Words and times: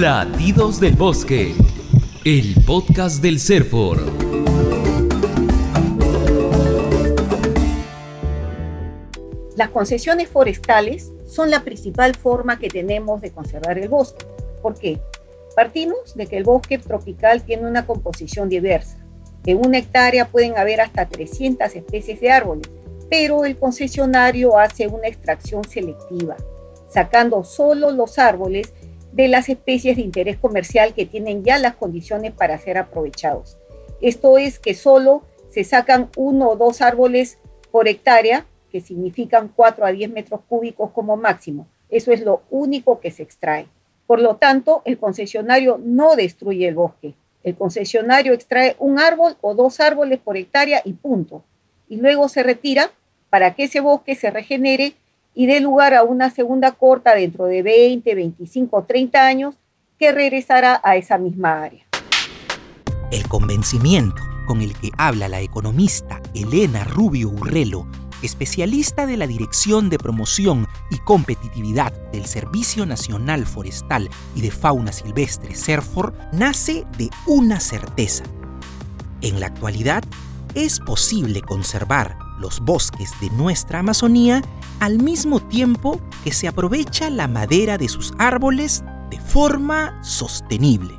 Latidos 0.00 0.80
del 0.80 0.96
Bosque, 0.96 1.54
el 2.24 2.54
podcast 2.66 3.20
del 3.20 3.38
CERFOR. 3.38 4.00
Las 9.56 9.68
concesiones 9.68 10.30
forestales 10.30 11.12
son 11.26 11.50
la 11.50 11.64
principal 11.64 12.16
forma 12.16 12.58
que 12.58 12.70
tenemos 12.70 13.20
de 13.20 13.30
conservar 13.30 13.76
el 13.78 13.90
bosque. 13.90 14.24
¿Por 14.62 14.72
qué? 14.78 14.98
Partimos 15.54 16.14
de 16.14 16.26
que 16.26 16.38
el 16.38 16.44
bosque 16.44 16.78
tropical 16.78 17.42
tiene 17.42 17.68
una 17.68 17.84
composición 17.84 18.48
diversa. 18.48 18.96
En 19.44 19.58
una 19.58 19.76
hectárea 19.76 20.28
pueden 20.28 20.56
haber 20.56 20.80
hasta 20.80 21.10
300 21.10 21.76
especies 21.76 22.22
de 22.22 22.30
árboles, 22.30 22.70
pero 23.10 23.44
el 23.44 23.58
concesionario 23.58 24.58
hace 24.58 24.88
una 24.88 25.08
extracción 25.08 25.62
selectiva, 25.64 26.38
sacando 26.88 27.44
solo 27.44 27.90
los 27.90 28.18
árboles 28.18 28.72
de 29.12 29.28
las 29.28 29.48
especies 29.48 29.96
de 29.96 30.02
interés 30.02 30.38
comercial 30.38 30.94
que 30.94 31.06
tienen 31.06 31.44
ya 31.44 31.58
las 31.58 31.76
condiciones 31.76 32.32
para 32.32 32.58
ser 32.58 32.78
aprovechados. 32.78 33.58
Esto 34.00 34.38
es 34.38 34.58
que 34.58 34.74
solo 34.74 35.22
se 35.50 35.64
sacan 35.64 36.10
uno 36.16 36.50
o 36.50 36.56
dos 36.56 36.80
árboles 36.80 37.38
por 37.70 37.88
hectárea, 37.88 38.46
que 38.70 38.80
significan 38.80 39.52
4 39.54 39.84
a 39.84 39.92
10 39.92 40.10
metros 40.10 40.40
cúbicos 40.48 40.90
como 40.92 41.16
máximo. 41.16 41.66
Eso 41.88 42.12
es 42.12 42.22
lo 42.22 42.42
único 42.50 43.00
que 43.00 43.10
se 43.10 43.22
extrae. 43.22 43.66
Por 44.06 44.20
lo 44.20 44.36
tanto, 44.36 44.82
el 44.84 44.98
concesionario 44.98 45.80
no 45.82 46.14
destruye 46.16 46.68
el 46.68 46.74
bosque. 46.74 47.14
El 47.42 47.56
concesionario 47.56 48.32
extrae 48.32 48.76
un 48.78 48.98
árbol 48.98 49.36
o 49.40 49.54
dos 49.54 49.80
árboles 49.80 50.20
por 50.20 50.36
hectárea 50.36 50.82
y 50.84 50.92
punto. 50.92 51.42
Y 51.88 51.96
luego 51.96 52.28
se 52.28 52.42
retira 52.42 52.90
para 53.28 53.54
que 53.54 53.64
ese 53.64 53.80
bosque 53.80 54.14
se 54.14 54.30
regenere 54.30 54.94
y 55.34 55.46
dé 55.46 55.60
lugar 55.60 55.94
a 55.94 56.02
una 56.02 56.30
segunda 56.30 56.72
corta 56.72 57.14
dentro 57.14 57.46
de 57.46 57.62
20, 57.62 58.14
25, 58.14 58.84
30 58.84 59.26
años 59.26 59.54
que 59.98 60.12
regresará 60.12 60.80
a 60.82 60.96
esa 60.96 61.18
misma 61.18 61.62
área. 61.62 61.84
El 63.12 63.26
convencimiento 63.28 64.22
con 64.46 64.62
el 64.62 64.72
que 64.74 64.90
habla 64.98 65.28
la 65.28 65.40
economista 65.40 66.20
Elena 66.34 66.84
Rubio 66.84 67.28
Urrelo, 67.28 67.86
especialista 68.22 69.06
de 69.06 69.16
la 69.16 69.26
Dirección 69.26 69.90
de 69.90 69.98
Promoción 69.98 70.66
y 70.90 70.98
Competitividad 70.98 71.92
del 72.10 72.26
Servicio 72.26 72.84
Nacional 72.86 73.46
Forestal 73.46 74.10
y 74.34 74.40
de 74.40 74.50
Fauna 74.50 74.92
Silvestre 74.92 75.54
CERFOR, 75.54 76.12
nace 76.32 76.84
de 76.98 77.10
una 77.26 77.60
certeza. 77.60 78.24
En 79.22 79.38
la 79.38 79.46
actualidad, 79.46 80.02
es 80.54 80.80
posible 80.80 81.42
conservar 81.42 82.16
los 82.40 82.60
bosques 82.60 83.12
de 83.20 83.30
nuestra 83.30 83.80
Amazonía 83.80 84.42
al 84.80 84.98
mismo 84.98 85.40
tiempo 85.40 86.00
que 86.24 86.32
se 86.32 86.48
aprovecha 86.48 87.10
la 87.10 87.28
madera 87.28 87.76
de 87.76 87.88
sus 87.88 88.12
árboles 88.18 88.82
de 89.10 89.20
forma 89.20 90.02
sostenible. 90.02 90.94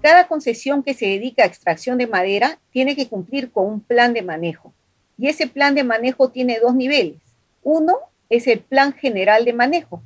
Cada 0.00 0.28
concesión 0.28 0.84
que 0.84 0.94
se 0.94 1.06
dedica 1.06 1.42
a 1.42 1.46
extracción 1.46 1.98
de 1.98 2.06
madera 2.06 2.58
tiene 2.70 2.94
que 2.94 3.08
cumplir 3.08 3.50
con 3.50 3.66
un 3.66 3.80
plan 3.80 4.14
de 4.14 4.22
manejo. 4.22 4.72
Y 5.18 5.26
ese 5.26 5.48
plan 5.48 5.74
de 5.74 5.82
manejo 5.82 6.28
tiene 6.28 6.60
dos 6.60 6.74
niveles. 6.74 7.16
Uno 7.64 7.96
es 8.30 8.46
el 8.46 8.60
plan 8.60 8.92
general 8.92 9.44
de 9.44 9.52
manejo, 9.52 10.00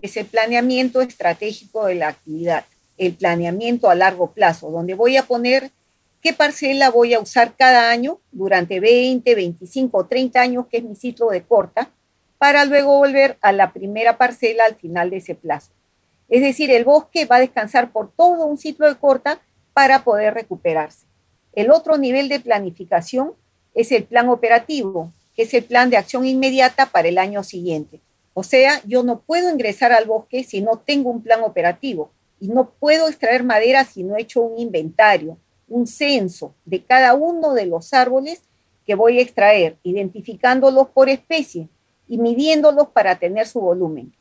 que 0.00 0.08
es 0.08 0.16
el 0.16 0.26
planeamiento 0.26 1.00
estratégico 1.00 1.86
de 1.86 1.94
la 1.94 2.08
actividad, 2.08 2.64
el 2.98 3.14
planeamiento 3.14 3.88
a 3.88 3.94
largo 3.94 4.32
plazo, 4.32 4.70
donde 4.70 4.94
voy 4.94 5.16
a 5.16 5.22
poner 5.22 5.70
qué 6.26 6.32
parcela 6.32 6.90
voy 6.90 7.14
a 7.14 7.20
usar 7.20 7.54
cada 7.54 7.88
año 7.88 8.18
durante 8.32 8.80
20, 8.80 9.32
25 9.32 9.96
o 9.96 10.06
30 10.06 10.40
años, 10.40 10.66
que 10.68 10.78
es 10.78 10.82
mi 10.82 10.96
ciclo 10.96 11.28
de 11.28 11.44
corta, 11.44 11.92
para 12.36 12.64
luego 12.64 12.98
volver 12.98 13.38
a 13.42 13.52
la 13.52 13.72
primera 13.72 14.18
parcela 14.18 14.64
al 14.64 14.74
final 14.74 15.10
de 15.10 15.18
ese 15.18 15.36
plazo. 15.36 15.70
Es 16.28 16.42
decir, 16.42 16.72
el 16.72 16.84
bosque 16.84 17.26
va 17.26 17.36
a 17.36 17.40
descansar 17.46 17.92
por 17.92 18.10
todo 18.10 18.44
un 18.44 18.58
ciclo 18.58 18.88
de 18.88 18.96
corta 18.96 19.40
para 19.72 20.02
poder 20.02 20.34
recuperarse. 20.34 21.06
El 21.52 21.70
otro 21.70 21.96
nivel 21.96 22.28
de 22.28 22.40
planificación 22.40 23.34
es 23.72 23.92
el 23.92 24.02
plan 24.02 24.28
operativo, 24.28 25.12
que 25.36 25.44
es 25.44 25.54
el 25.54 25.62
plan 25.62 25.90
de 25.90 25.96
acción 25.96 26.26
inmediata 26.26 26.86
para 26.86 27.06
el 27.06 27.18
año 27.18 27.44
siguiente. 27.44 28.00
O 28.34 28.42
sea, 28.42 28.82
yo 28.84 29.04
no 29.04 29.20
puedo 29.20 29.48
ingresar 29.48 29.92
al 29.92 30.06
bosque 30.06 30.42
si 30.42 30.60
no 30.60 30.76
tengo 30.76 31.08
un 31.08 31.22
plan 31.22 31.44
operativo 31.44 32.10
y 32.40 32.48
no 32.48 32.70
puedo 32.70 33.06
extraer 33.06 33.44
madera 33.44 33.84
si 33.84 34.02
no 34.02 34.16
he 34.16 34.22
hecho 34.22 34.40
un 34.40 34.58
inventario, 34.58 35.38
un 35.68 35.86
censo 35.86 36.54
de 36.64 36.82
cada 36.82 37.14
uno 37.14 37.54
de 37.54 37.66
los 37.66 37.92
árboles 37.92 38.42
que 38.86 38.94
voy 38.94 39.18
a 39.18 39.22
extraer, 39.22 39.76
identificándolos 39.82 40.88
por 40.88 41.08
especie 41.08 41.68
y 42.08 42.18
midiéndolos 42.18 42.88
para 42.88 43.18
tener 43.18 43.46
su 43.46 43.60
volumen. 43.60 44.12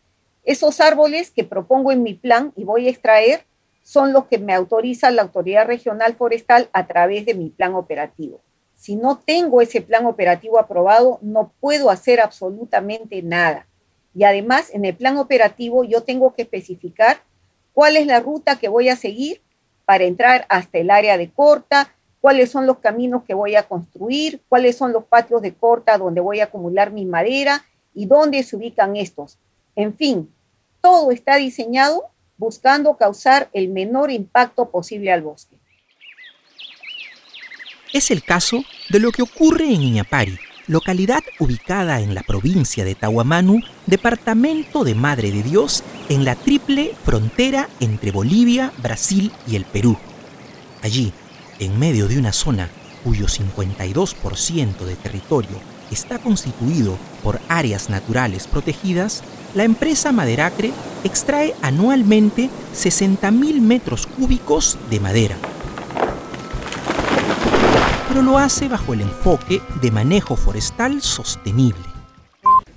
Esos 0.43 0.79
árboles 0.79 1.31
que 1.31 1.43
propongo 1.43 1.91
en 1.91 2.03
mi 2.03 2.13
plan 2.13 2.51
y 2.55 2.63
voy 2.63 2.87
a 2.87 2.91
extraer 2.91 3.45
son 3.83 4.13
los 4.13 4.25
que 4.25 4.39
me 4.39 4.53
autoriza 4.53 5.11
la 5.11 5.21
Autoridad 5.21 5.67
Regional 5.67 6.15
Forestal 6.15 6.69
a 6.73 6.87
través 6.87 7.25
de 7.25 7.35
mi 7.35 7.49
plan 7.49 7.75
operativo. 7.75 8.41
Si 8.75 8.95
no 8.95 9.19
tengo 9.19 9.61
ese 9.61 9.81
plan 9.81 10.05
operativo 10.05 10.59
aprobado, 10.59 11.19
no 11.21 11.51
puedo 11.59 11.89
hacer 11.89 12.19
absolutamente 12.19 13.21
nada. 13.21 13.67
Y 14.15 14.23
además, 14.23 14.69
en 14.73 14.85
el 14.85 14.95
plan 14.95 15.17
operativo 15.17 15.83
yo 15.83 16.01
tengo 16.01 16.33
que 16.33 16.43
especificar 16.43 17.17
cuál 17.73 17.97
es 17.97 18.07
la 18.07 18.19
ruta 18.19 18.57
que 18.57 18.69
voy 18.69 18.89
a 18.89 18.95
seguir 18.95 19.41
para 19.85 20.03
entrar 20.03 20.45
hasta 20.49 20.77
el 20.77 20.89
área 20.89 21.17
de 21.17 21.29
corta, 21.29 21.93
cuáles 22.21 22.51
son 22.51 22.65
los 22.65 22.79
caminos 22.79 23.23
que 23.23 23.33
voy 23.33 23.55
a 23.55 23.63
construir, 23.63 24.41
cuáles 24.49 24.77
son 24.77 24.91
los 24.91 25.03
patios 25.05 25.41
de 25.41 25.53
corta 25.53 25.97
donde 25.97 26.21
voy 26.21 26.39
a 26.39 26.45
acumular 26.45 26.91
mi 26.91 27.05
madera 27.05 27.65
y 27.93 28.07
dónde 28.07 28.41
se 28.43 28.55
ubican 28.55 28.95
estos. 28.95 29.37
En 29.75 29.95
fin, 29.95 30.33
todo 30.81 31.11
está 31.11 31.35
diseñado 31.35 32.09
buscando 32.37 32.97
causar 32.97 33.49
el 33.53 33.69
menor 33.69 34.11
impacto 34.11 34.69
posible 34.69 35.11
al 35.11 35.21
bosque. 35.21 35.55
Es 37.93 38.11
el 38.11 38.23
caso 38.23 38.63
de 38.89 38.99
lo 38.99 39.11
que 39.11 39.21
ocurre 39.21 39.65
en 39.65 39.81
Iñapari, 39.81 40.37
localidad 40.67 41.23
ubicada 41.39 42.01
en 42.01 42.15
la 42.15 42.23
provincia 42.23 42.85
de 42.85 42.95
Tahuamanu, 42.95 43.61
departamento 43.85 44.83
de 44.83 44.95
Madre 44.95 45.31
de 45.31 45.43
Dios, 45.43 45.83
en 46.09 46.25
la 46.25 46.35
triple 46.35 46.93
frontera 47.03 47.69
entre 47.79 48.11
Bolivia, 48.11 48.71
Brasil 48.77 49.31
y 49.47 49.55
el 49.55 49.65
Perú. 49.65 49.97
Allí, 50.81 51.13
en 51.59 51.77
medio 51.79 52.07
de 52.07 52.17
una 52.17 52.31
zona 52.31 52.69
cuyo 53.03 53.27
52% 53.27 54.77
de 54.85 54.95
territorio 54.95 55.59
está 55.91 56.17
constituido 56.17 56.97
por 57.23 57.39
áreas 57.47 57.89
naturales 57.89 58.47
protegidas, 58.47 59.23
la 59.53 59.63
empresa 59.63 60.11
Maderacre 60.11 60.71
extrae 61.03 61.53
anualmente 61.61 62.49
60.000 62.73 63.61
metros 63.61 64.07
cúbicos 64.07 64.77
de 64.89 64.99
madera 64.99 65.37
pero 68.15 68.27
lo 68.27 68.37
hace 68.37 68.69
bajo 68.69 68.93
el 68.93 69.01
enfoque 69.01 69.61
de 69.81 69.91
manejo 69.91 70.37
forestal 70.37 71.01
sostenible. 71.01 71.83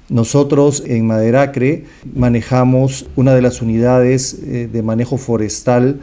Nosotros 0.08 0.82
en 0.84 1.06
Maderacre 1.06 1.84
manejamos 2.12 3.06
una 3.14 3.32
de 3.36 3.42
las 3.42 3.62
unidades 3.62 4.36
eh, 4.42 4.68
de 4.72 4.82
manejo 4.82 5.16
forestal 5.16 6.00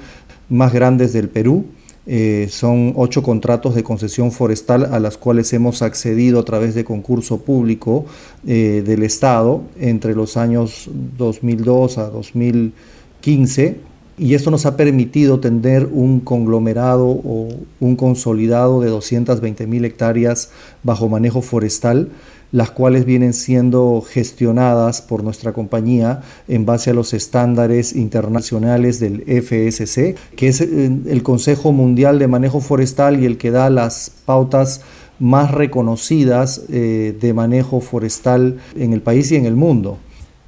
más 0.47 0.71
grandes 0.71 1.11
del 1.11 1.27
Perú. 1.27 1.65
Eh, 2.07 2.47
son 2.49 2.93
ocho 2.95 3.23
contratos 3.23 3.75
de 3.75 3.83
concesión 3.83 4.31
forestal 4.31 4.85
a 4.85 5.01
las 5.01 5.17
cuales 5.17 5.51
hemos 5.51 5.81
accedido 5.81 6.39
a 6.39 6.45
través 6.45 6.73
de 6.73 6.85
concurso 6.85 7.41
público 7.41 8.05
eh, 8.47 8.83
del 8.85 9.03
Estado 9.03 9.63
entre 9.77 10.15
los 10.15 10.37
años 10.37 10.89
2002 11.17 11.97
a 11.97 12.09
2015 12.09 13.94
y 14.17 14.33
esto 14.33 14.49
nos 14.51 14.65
ha 14.65 14.77
permitido 14.77 15.39
tener 15.39 15.89
un 15.91 16.21
conglomerado 16.21 17.07
o 17.07 17.49
un 17.79 17.95
consolidado 17.95 18.81
de 18.81 18.89
220 18.89 19.67
mil 19.67 19.83
hectáreas 19.83 20.51
bajo 20.83 21.09
manejo 21.09 21.41
forestal, 21.41 22.09
las 22.51 22.71
cuales 22.71 23.03
vienen 23.03 23.33
siendo 23.33 24.01
gestionadas 24.07 25.01
por 25.01 25.23
nuestra 25.23 25.51
compañía 25.51 26.21
en 26.47 26.65
base 26.65 26.91
a 26.91 26.93
los 26.93 27.13
estándares 27.13 27.93
internacionales 27.93 29.01
del 29.01 29.23
FSC, 29.23 30.15
que 30.37 30.47
es 30.47 30.61
eh, 30.61 30.91
el 31.07 31.23
Consejo 31.23 31.73
Mundial 31.73 32.17
de 32.17 32.27
Manejo 32.27 32.61
Forestal 32.61 33.21
y 33.21 33.25
el 33.25 33.37
que 33.37 33.51
da 33.51 33.69
las 33.69 34.11
pautas 34.25 34.81
más 35.19 35.51
reconocidas 35.51 36.63
eh, 36.69 37.17
de 37.19 37.33
manejo 37.33 37.79
forestal 37.79 38.57
en 38.75 38.93
el 38.93 39.01
país 39.01 39.31
y 39.31 39.35
en 39.35 39.45
el 39.45 39.55
mundo. 39.55 39.97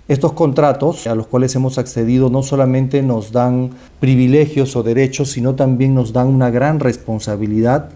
Estos 0.08 0.32
contratos 0.32 1.06
a 1.06 1.16
los 1.16 1.28
cuales 1.28 1.54
hemos 1.56 1.78
accedido 1.78 2.30
no 2.30 2.42
solamente 2.42 3.02
nos 3.02 3.34
dan 3.34 3.72
privilegios 4.00 4.78
o 4.78 4.84
derechos, 4.84 5.32
sino 5.32 5.56
también 5.56 5.94
nos 5.96 6.14
dan 6.14 6.28
una 6.28 6.50
gran 6.50 6.80
responsabilidad, 6.80 7.90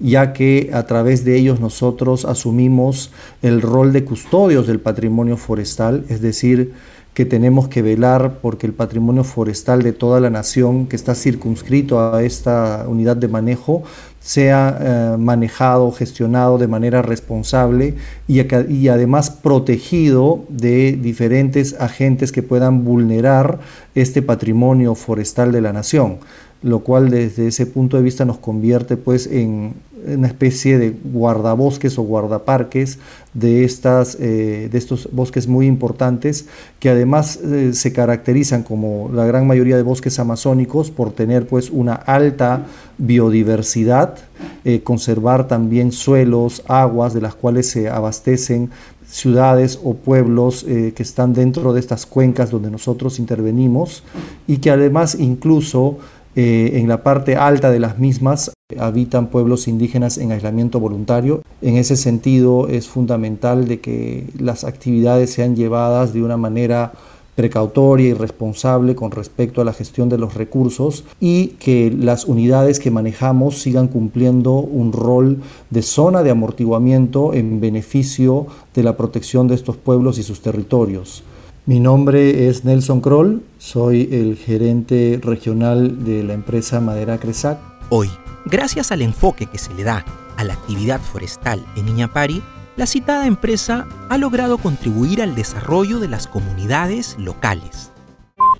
ya 0.00 0.32
que 0.32 0.70
a 0.72 0.84
través 0.84 1.26
de 1.26 1.36
ellos 1.36 1.60
nosotros 1.60 2.24
asumimos 2.24 3.10
el 3.42 3.60
rol 3.60 3.92
de 3.92 4.04
custodios 4.04 4.66
del 4.66 4.80
patrimonio 4.80 5.36
forestal, 5.36 6.06
es 6.08 6.22
decir, 6.22 6.72
que 7.12 7.26
tenemos 7.26 7.68
que 7.68 7.82
velar 7.82 8.38
porque 8.40 8.66
el 8.66 8.72
patrimonio 8.72 9.24
forestal 9.24 9.82
de 9.82 9.92
toda 9.92 10.20
la 10.20 10.30
nación 10.30 10.86
que 10.86 10.96
está 10.96 11.14
circunscrito 11.14 12.00
a 12.14 12.22
esta 12.22 12.86
unidad 12.88 13.16
de 13.16 13.28
manejo 13.28 13.82
sea 14.28 14.78
eh, 14.78 15.16
manejado, 15.16 15.90
gestionado 15.90 16.58
de 16.58 16.68
manera 16.68 17.00
responsable 17.00 17.94
y, 18.26 18.88
además 18.88 19.30
protegido 19.30 20.44
de 20.50 20.98
diferentes 21.00 21.74
agentes 21.80 22.30
que 22.30 22.42
puedan 22.42 22.84
vulnerar 22.84 23.58
este 23.94 24.20
patrimonio 24.20 24.94
forestal 24.94 25.50
de 25.50 25.62
la 25.62 25.72
nación, 25.72 26.18
lo 26.62 26.80
cual 26.80 27.08
desde 27.08 27.46
ese 27.46 27.64
punto 27.64 27.96
de 27.96 28.02
vista 28.02 28.26
nos 28.26 28.36
convierte 28.36 28.98
pues 28.98 29.26
en 29.26 29.72
una 30.06 30.26
especie 30.26 30.78
de 30.78 30.94
guardabosques 31.04 31.98
o 31.98 32.02
guardaparques 32.02 32.98
de, 33.32 33.64
estas, 33.64 34.16
eh, 34.20 34.68
de 34.70 34.78
estos 34.78 35.08
bosques 35.10 35.48
muy 35.48 35.66
importantes 35.66 36.46
que 36.78 36.90
además 36.90 37.36
eh, 37.42 37.72
se 37.72 37.92
caracterizan 37.92 38.62
como 38.62 39.10
la 39.12 39.24
gran 39.24 39.46
mayoría 39.46 39.76
de 39.76 39.82
bosques 39.82 40.18
amazónicos 40.18 40.90
por 40.90 41.12
tener 41.12 41.46
pues 41.46 41.70
una 41.70 41.94
alta 41.94 42.66
biodiversidad, 42.98 44.16
eh, 44.64 44.82
conservar 44.82 45.48
también 45.48 45.92
suelos, 45.92 46.62
aguas 46.68 47.14
de 47.14 47.20
las 47.20 47.34
cuales 47.34 47.70
se 47.70 47.88
abastecen 47.88 48.70
ciudades 49.06 49.80
o 49.82 49.94
pueblos 49.94 50.64
que 50.64 51.02
están 51.02 51.32
dentro 51.32 51.72
de 51.72 51.80
estas 51.80 52.04
cuencas 52.04 52.50
donde 52.50 52.70
nosotros 52.70 53.18
intervenimos 53.18 54.02
y 54.46 54.58
que 54.58 54.70
además 54.70 55.16
incluso 55.18 55.96
en 56.36 56.86
la 56.88 57.02
parte 57.02 57.34
alta 57.34 57.70
de 57.70 57.80
las 57.80 57.98
mismas 57.98 58.52
habitan 58.78 59.28
pueblos 59.28 59.66
indígenas 59.66 60.18
en 60.18 60.30
aislamiento 60.30 60.78
voluntario. 60.78 61.40
En 61.62 61.78
ese 61.78 61.96
sentido 61.96 62.68
es 62.68 62.86
fundamental 62.86 63.66
de 63.66 63.80
que 63.80 64.26
las 64.38 64.64
actividades 64.64 65.32
sean 65.32 65.56
llevadas 65.56 66.12
de 66.12 66.22
una 66.22 66.36
manera 66.36 66.92
precautoria 67.38 68.08
y 68.08 68.14
responsable 68.14 68.96
con 68.96 69.12
respecto 69.12 69.60
a 69.60 69.64
la 69.64 69.72
gestión 69.72 70.08
de 70.08 70.18
los 70.18 70.34
recursos 70.34 71.04
y 71.20 71.50
que 71.60 71.94
las 71.96 72.24
unidades 72.24 72.80
que 72.80 72.90
manejamos 72.90 73.62
sigan 73.62 73.86
cumpliendo 73.86 74.54
un 74.54 74.92
rol 74.92 75.38
de 75.70 75.82
zona 75.82 76.24
de 76.24 76.32
amortiguamiento 76.32 77.34
en 77.34 77.60
beneficio 77.60 78.48
de 78.74 78.82
la 78.82 78.96
protección 78.96 79.46
de 79.46 79.54
estos 79.54 79.76
pueblos 79.76 80.18
y 80.18 80.24
sus 80.24 80.42
territorios. 80.42 81.22
Mi 81.64 81.78
nombre 81.78 82.48
es 82.48 82.64
Nelson 82.64 83.00
Kroll, 83.00 83.42
soy 83.58 84.08
el 84.10 84.34
gerente 84.36 85.20
regional 85.22 86.04
de 86.04 86.24
la 86.24 86.34
empresa 86.34 86.80
Madera 86.80 87.18
Cresac. 87.18 87.58
Hoy 87.90 88.08
Gracias 88.50 88.92
al 88.92 89.02
enfoque 89.02 89.44
que 89.44 89.58
se 89.58 89.74
le 89.74 89.84
da 89.84 90.06
a 90.38 90.44
la 90.44 90.54
actividad 90.54 91.00
forestal 91.00 91.62
en 91.76 91.88
Iñapari, 91.88 92.42
la 92.78 92.86
citada 92.86 93.26
empresa 93.26 93.88
ha 94.08 94.18
logrado 94.18 94.56
contribuir 94.56 95.20
al 95.20 95.34
desarrollo 95.34 95.98
de 95.98 96.06
las 96.06 96.28
comunidades 96.28 97.16
locales. 97.18 97.90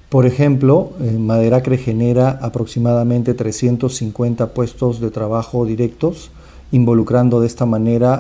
Por 0.09 0.27
ejemplo, 0.27 0.91
Maderacre 0.99 1.79
genera 1.79 2.31
aproximadamente 2.43 3.35
350 3.35 4.49
puestos 4.55 5.01
de 5.01 5.13
trabajo 5.13 5.65
directos, 5.65 6.33
involucrando 6.73 7.41
de 7.41 7.47
esta 7.47 7.65
manera 7.65 8.15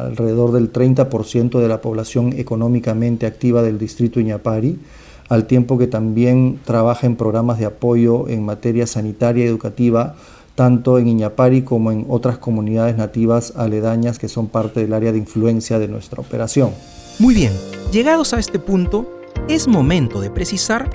alrededor 0.00 0.50
del 0.50 0.72
30% 0.72 1.60
de 1.60 1.68
la 1.68 1.80
población 1.80 2.32
económicamente 2.32 3.24
activa 3.24 3.62
del 3.62 3.78
distrito 3.78 4.18
Iñapari, 4.18 4.80
al 5.28 5.46
tiempo 5.46 5.78
que 5.78 5.86
también 5.86 6.58
trabaja 6.64 7.06
en 7.06 7.14
programas 7.14 7.60
de 7.60 7.66
apoyo 7.66 8.28
en 8.28 8.44
materia 8.44 8.88
sanitaria 8.88 9.44
y 9.44 9.48
educativa 9.48 10.16
tanto 10.54 10.98
en 10.98 11.08
Iñapari 11.08 11.62
como 11.62 11.90
en 11.92 12.06
otras 12.08 12.38
comunidades 12.38 12.96
nativas 12.96 13.54
aledañas 13.56 14.18
que 14.18 14.28
son 14.28 14.48
parte 14.48 14.80
del 14.80 14.94
área 14.94 15.12
de 15.12 15.18
influencia 15.18 15.78
de 15.78 15.88
nuestra 15.88 16.20
operación. 16.20 16.74
Muy 17.18 17.34
bien, 17.34 17.52
llegados 17.92 18.34
a 18.34 18.38
este 18.38 18.58
punto, 18.58 19.20
es 19.48 19.68
momento 19.68 20.20
de 20.20 20.30
precisar 20.30 20.90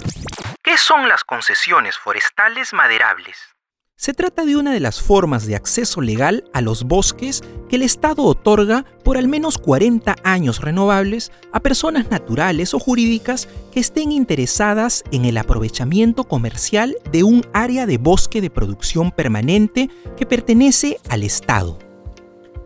qué 0.63 0.77
son 0.77 1.07
las 1.07 1.23
concesiones 1.23 1.97
forestales 1.97 2.73
maderables. 2.73 3.38
Se 4.01 4.13
trata 4.13 4.45
de 4.45 4.55
una 4.55 4.71
de 4.71 4.79
las 4.79 5.01
formas 5.01 5.45
de 5.45 5.57
acceso 5.57 5.99
legal 5.99 6.45
a 6.53 6.61
los 6.61 6.85
bosques 6.85 7.43
que 7.67 7.75
el 7.75 7.81
Estado 7.81 8.23
otorga 8.23 8.85
por 9.03 9.17
al 9.17 9.27
menos 9.27 9.57
40 9.57 10.15
años 10.23 10.61
renovables 10.61 11.33
a 11.51 11.59
personas 11.59 12.09
naturales 12.09 12.73
o 12.73 12.79
jurídicas 12.79 13.49
que 13.73 13.81
estén 13.81 14.13
interesadas 14.13 15.03
en 15.11 15.25
el 15.25 15.37
aprovechamiento 15.37 16.23
comercial 16.23 16.95
de 17.11 17.23
un 17.23 17.45
área 17.51 17.85
de 17.85 17.97
bosque 17.97 18.39
de 18.39 18.49
producción 18.49 19.11
permanente 19.11 19.89
que 20.15 20.25
pertenece 20.25 20.97
al 21.09 21.23
Estado. 21.23 21.77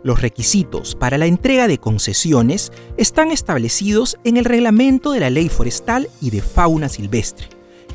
Los 0.04 0.22
requisitos 0.22 0.94
para 0.94 1.18
la 1.18 1.26
entrega 1.26 1.68
de 1.68 1.80
concesiones 1.80 2.72
están 2.96 3.32
establecidos 3.32 4.20
en 4.24 4.38
el 4.38 4.46
reglamento 4.46 5.14
de 5.14 5.22
la 5.22 5.32
Ley 5.32 5.50
Forestal 5.50 6.10
y 6.22 6.30
de 6.30 6.44
Fauna 6.44 6.90
Silvestre 6.90 7.48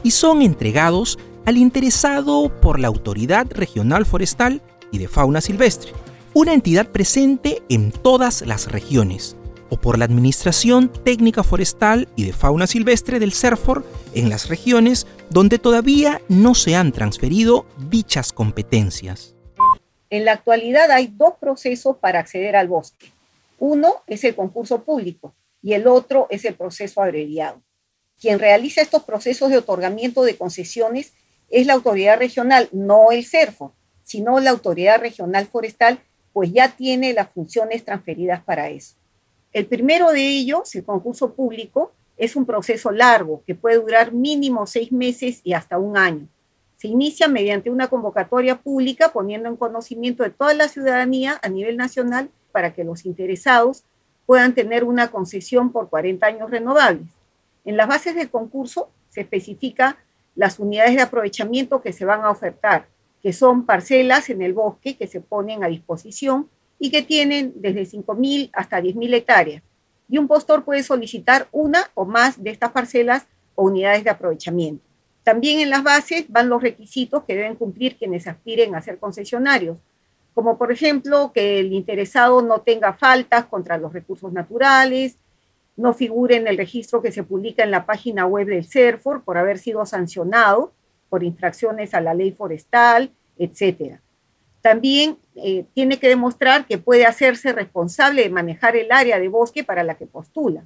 y 0.02 0.10
son 0.10 0.42
entregados 0.42 1.18
al 1.48 1.56
interesado 1.56 2.50
por 2.60 2.78
la 2.78 2.88
Autoridad 2.88 3.46
Regional 3.48 4.04
Forestal 4.04 4.60
y 4.92 4.98
de 4.98 5.08
Fauna 5.08 5.40
Silvestre, 5.40 5.92
una 6.34 6.52
entidad 6.52 6.88
presente 6.88 7.62
en 7.70 7.90
todas 7.90 8.42
las 8.42 8.70
regiones, 8.70 9.34
o 9.70 9.78
por 9.78 9.98
la 9.98 10.04
Administración 10.04 10.92
Técnica 10.92 11.42
Forestal 11.42 12.06
y 12.16 12.24
de 12.24 12.34
Fauna 12.34 12.66
Silvestre 12.66 13.18
del 13.18 13.32
CERFOR 13.32 13.82
en 14.12 14.28
las 14.28 14.50
regiones 14.50 15.06
donde 15.30 15.58
todavía 15.58 16.20
no 16.28 16.54
se 16.54 16.76
han 16.76 16.92
transferido 16.92 17.64
dichas 17.88 18.34
competencias. 18.34 19.34
En 20.10 20.26
la 20.26 20.32
actualidad 20.32 20.90
hay 20.90 21.06
dos 21.06 21.32
procesos 21.40 21.96
para 21.96 22.20
acceder 22.20 22.56
al 22.56 22.68
bosque. 22.68 23.10
Uno 23.58 24.02
es 24.06 24.22
el 24.24 24.34
concurso 24.34 24.84
público 24.84 25.34
y 25.62 25.72
el 25.72 25.86
otro 25.86 26.26
es 26.28 26.44
el 26.44 26.56
proceso 26.56 27.00
abreviado. 27.02 27.62
Quien 28.20 28.38
realiza 28.38 28.82
estos 28.82 29.04
procesos 29.04 29.48
de 29.48 29.56
otorgamiento 29.56 30.24
de 30.24 30.36
concesiones 30.36 31.14
es 31.50 31.66
la 31.66 31.74
autoridad 31.74 32.18
regional, 32.18 32.68
no 32.72 33.10
el 33.10 33.24
CERFO, 33.24 33.72
sino 34.02 34.40
la 34.40 34.50
autoridad 34.50 35.00
regional 35.00 35.46
forestal, 35.46 36.00
pues 36.32 36.52
ya 36.52 36.76
tiene 36.76 37.12
las 37.12 37.30
funciones 37.30 37.84
transferidas 37.84 38.42
para 38.42 38.68
eso. 38.68 38.94
El 39.52 39.66
primero 39.66 40.10
de 40.12 40.26
ellos, 40.26 40.74
el 40.74 40.84
concurso 40.84 41.34
público, 41.34 41.92
es 42.16 42.36
un 42.36 42.44
proceso 42.44 42.90
largo 42.90 43.42
que 43.46 43.54
puede 43.54 43.76
durar 43.76 44.12
mínimo 44.12 44.66
seis 44.66 44.92
meses 44.92 45.40
y 45.44 45.52
hasta 45.52 45.78
un 45.78 45.96
año. 45.96 46.28
Se 46.76 46.88
inicia 46.88 47.28
mediante 47.28 47.70
una 47.70 47.88
convocatoria 47.88 48.56
pública 48.56 49.10
poniendo 49.12 49.48
en 49.48 49.56
conocimiento 49.56 50.22
de 50.22 50.30
toda 50.30 50.54
la 50.54 50.68
ciudadanía 50.68 51.38
a 51.42 51.48
nivel 51.48 51.76
nacional 51.76 52.30
para 52.52 52.72
que 52.74 52.84
los 52.84 53.04
interesados 53.04 53.84
puedan 54.26 54.54
tener 54.54 54.84
una 54.84 55.10
concesión 55.10 55.72
por 55.72 55.88
40 55.88 56.26
años 56.26 56.50
renovables. 56.50 57.08
En 57.64 57.76
las 57.76 57.88
bases 57.88 58.14
del 58.14 58.30
concurso 58.30 58.90
se 59.08 59.22
especifica 59.22 59.98
las 60.38 60.60
unidades 60.60 60.94
de 60.94 61.02
aprovechamiento 61.02 61.82
que 61.82 61.92
se 61.92 62.04
van 62.04 62.20
a 62.20 62.30
ofertar, 62.30 62.86
que 63.20 63.32
son 63.32 63.66
parcelas 63.66 64.30
en 64.30 64.40
el 64.40 64.54
bosque 64.54 64.96
que 64.96 65.08
se 65.08 65.20
ponen 65.20 65.64
a 65.64 65.66
disposición 65.66 66.48
y 66.78 66.92
que 66.92 67.02
tienen 67.02 67.54
desde 67.56 67.82
5.000 67.82 68.50
hasta 68.52 68.80
10.000 68.80 69.14
hectáreas. 69.14 69.64
Y 70.08 70.16
un 70.16 70.28
postor 70.28 70.64
puede 70.64 70.84
solicitar 70.84 71.48
una 71.50 71.90
o 71.94 72.04
más 72.04 72.40
de 72.40 72.50
estas 72.50 72.70
parcelas 72.70 73.26
o 73.56 73.64
unidades 73.64 74.04
de 74.04 74.10
aprovechamiento. 74.10 74.84
También 75.24 75.58
en 75.58 75.70
las 75.70 75.82
bases 75.82 76.26
van 76.28 76.48
los 76.48 76.62
requisitos 76.62 77.24
que 77.24 77.34
deben 77.34 77.56
cumplir 77.56 77.96
quienes 77.96 78.28
aspiren 78.28 78.76
a 78.76 78.80
ser 78.80 79.00
concesionarios, 79.00 79.76
como 80.34 80.56
por 80.56 80.70
ejemplo 80.70 81.32
que 81.34 81.58
el 81.58 81.72
interesado 81.72 82.42
no 82.42 82.60
tenga 82.60 82.92
faltas 82.92 83.46
contra 83.46 83.76
los 83.76 83.92
recursos 83.92 84.32
naturales, 84.32 85.16
no 85.78 85.94
figure 85.94 86.36
en 86.36 86.48
el 86.48 86.58
registro 86.58 87.00
que 87.00 87.12
se 87.12 87.22
publica 87.22 87.62
en 87.62 87.70
la 87.70 87.86
página 87.86 88.26
web 88.26 88.48
del 88.48 88.66
CERFOR 88.66 89.22
por 89.22 89.38
haber 89.38 89.58
sido 89.58 89.86
sancionado 89.86 90.72
por 91.08 91.22
infracciones 91.22 91.94
a 91.94 92.00
la 92.00 92.14
ley 92.14 92.32
forestal, 92.32 93.12
etc. 93.38 94.00
También 94.60 95.16
eh, 95.36 95.64
tiene 95.74 95.98
que 95.98 96.08
demostrar 96.08 96.66
que 96.66 96.78
puede 96.78 97.06
hacerse 97.06 97.52
responsable 97.52 98.22
de 98.22 98.28
manejar 98.28 98.76
el 98.76 98.90
área 98.90 99.20
de 99.20 99.28
bosque 99.28 99.62
para 99.62 99.84
la 99.84 99.94
que 99.94 100.06
postula. 100.06 100.64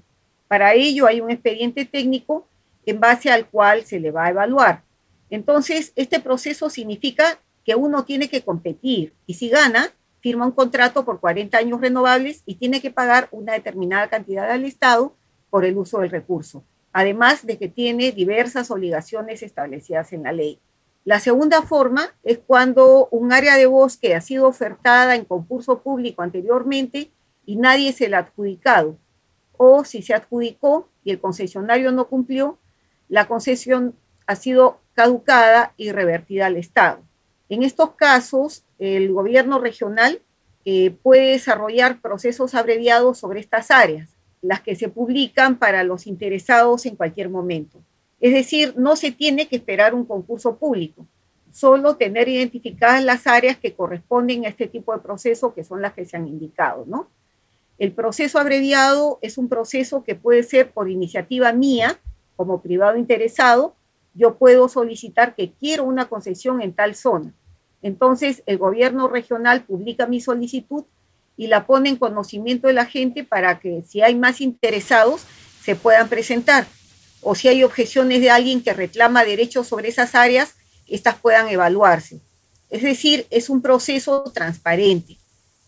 Para 0.48 0.72
ello 0.72 1.06
hay 1.06 1.20
un 1.20 1.30
expediente 1.30 1.84
técnico 1.84 2.48
en 2.86 2.98
base 2.98 3.30
al 3.30 3.46
cual 3.46 3.84
se 3.84 4.00
le 4.00 4.10
va 4.10 4.24
a 4.24 4.30
evaluar. 4.30 4.82
Entonces, 5.28 5.92
este 5.94 6.20
proceso 6.20 6.70
significa 6.70 7.38
que 7.66 7.74
uno 7.74 8.04
tiene 8.04 8.28
que 8.28 8.40
competir 8.40 9.12
y 9.26 9.34
si 9.34 9.50
gana, 9.50 9.92
firma 10.22 10.46
un 10.46 10.52
contrato 10.52 11.04
por 11.04 11.20
40 11.20 11.58
años 11.58 11.80
renovables 11.80 12.42
y 12.46 12.54
tiene 12.54 12.80
que 12.80 12.92
pagar 12.92 13.28
una 13.32 13.54
determinada 13.54 14.08
cantidad 14.08 14.50
al 14.50 14.64
Estado 14.64 15.14
por 15.50 15.64
el 15.64 15.76
uso 15.76 16.00
del 16.00 16.10
recurso, 16.10 16.64
además 16.92 17.44
de 17.44 17.58
que 17.58 17.68
tiene 17.68 18.12
diversas 18.12 18.70
obligaciones 18.70 19.42
establecidas 19.42 20.12
en 20.12 20.22
la 20.22 20.32
ley. 20.32 20.60
La 21.04 21.18
segunda 21.18 21.62
forma 21.62 22.14
es 22.22 22.38
cuando 22.38 23.08
un 23.10 23.32
área 23.32 23.56
de 23.56 23.66
bosque 23.66 24.14
ha 24.14 24.20
sido 24.20 24.46
ofertada 24.46 25.16
en 25.16 25.24
concurso 25.24 25.82
público 25.82 26.22
anteriormente 26.22 27.10
y 27.44 27.56
nadie 27.56 27.92
se 27.92 28.08
la 28.08 28.18
ha 28.18 28.20
adjudicado, 28.20 28.96
o 29.56 29.84
si 29.84 30.02
se 30.02 30.14
adjudicó 30.14 30.88
y 31.02 31.10
el 31.10 31.20
concesionario 31.20 31.90
no 31.90 32.06
cumplió, 32.06 32.58
la 33.08 33.26
concesión 33.26 33.96
ha 34.28 34.36
sido 34.36 34.78
caducada 34.94 35.74
y 35.76 35.90
revertida 35.90 36.46
al 36.46 36.56
Estado. 36.56 37.00
En 37.48 37.62
estos 37.62 37.92
casos, 37.92 38.64
el 38.78 39.12
gobierno 39.12 39.58
regional 39.58 40.20
eh, 40.64 40.90
puede 41.02 41.32
desarrollar 41.32 42.00
procesos 42.00 42.54
abreviados 42.54 43.18
sobre 43.18 43.40
estas 43.40 43.70
áreas. 43.70 44.10
las 44.40 44.60
que 44.60 44.74
se 44.74 44.88
publican 44.88 45.56
para 45.56 45.84
los 45.84 46.08
interesados 46.08 46.84
en 46.86 46.96
cualquier 46.96 47.28
momento. 47.28 47.78
Es 48.20 48.32
decir, 48.32 48.74
no 48.76 48.96
se 48.96 49.12
tiene 49.12 49.46
que 49.46 49.54
esperar 49.54 49.94
un 49.94 50.04
concurso 50.04 50.56
público, 50.56 51.06
solo 51.52 51.94
tener 51.94 52.28
identificadas 52.28 53.04
las 53.04 53.28
áreas 53.28 53.56
que 53.56 53.74
corresponden 53.74 54.44
a 54.44 54.48
este 54.48 54.66
tipo 54.66 54.92
de 54.92 55.00
proceso, 55.00 55.54
que 55.54 55.62
son 55.62 55.80
las 55.80 55.92
que 55.92 56.06
se 56.06 56.16
han 56.16 56.26
indicado. 56.26 56.84
El 57.78 57.92
proceso 57.92 58.38
abreviado 58.38 59.18
es 59.22 59.38
un 59.38 59.48
proceso 59.48 60.02
que 60.02 60.14
puede 60.14 60.42
ser 60.42 60.72
por 60.72 60.90
iniciativa 60.90 61.52
mía, 61.52 61.98
como 62.34 62.62
privado 62.62 62.96
interesado, 62.96 63.76
yo 64.14 64.36
puedo 64.36 64.68
solicitar 64.68 65.34
que 65.34 65.52
quiero 65.52 65.84
una 65.84 66.08
concesión 66.08 66.60
en 66.60 66.72
tal 66.72 66.94
zona. 66.94 67.32
Entonces, 67.82 68.42
el 68.46 68.58
gobierno 68.58 69.08
regional 69.08 69.64
publica 69.64 70.06
mi 70.06 70.20
solicitud 70.20 70.84
y 71.36 71.46
la 71.48 71.66
pone 71.66 71.88
en 71.88 71.96
conocimiento 71.96 72.68
de 72.68 72.74
la 72.74 72.86
gente 72.86 73.24
para 73.24 73.58
que 73.58 73.82
si 73.82 74.02
hay 74.02 74.14
más 74.14 74.40
interesados 74.40 75.22
se 75.62 75.74
puedan 75.74 76.08
presentar. 76.08 76.66
O 77.22 77.34
si 77.34 77.48
hay 77.48 77.64
objeciones 77.64 78.20
de 78.20 78.30
alguien 78.30 78.62
que 78.62 78.72
reclama 78.72 79.24
derechos 79.24 79.66
sobre 79.66 79.88
esas 79.88 80.14
áreas, 80.14 80.54
estas 80.88 81.16
puedan 81.16 81.48
evaluarse. 81.48 82.20
Es 82.68 82.82
decir, 82.82 83.26
es 83.30 83.48
un 83.48 83.62
proceso 83.62 84.22
transparente. 84.34 85.16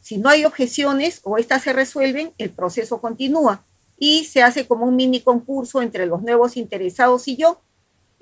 Si 0.00 0.18
no 0.18 0.28
hay 0.28 0.44
objeciones 0.44 1.20
o 1.22 1.38
estas 1.38 1.62
se 1.62 1.72
resuelven, 1.72 2.32
el 2.38 2.50
proceso 2.50 3.00
continúa 3.00 3.64
y 3.96 4.24
se 4.24 4.42
hace 4.42 4.66
como 4.66 4.86
un 4.86 4.96
mini 4.96 5.20
concurso 5.20 5.80
entre 5.80 6.06
los 6.06 6.22
nuevos 6.22 6.56
interesados 6.56 7.26
y 7.28 7.36
yo 7.36 7.60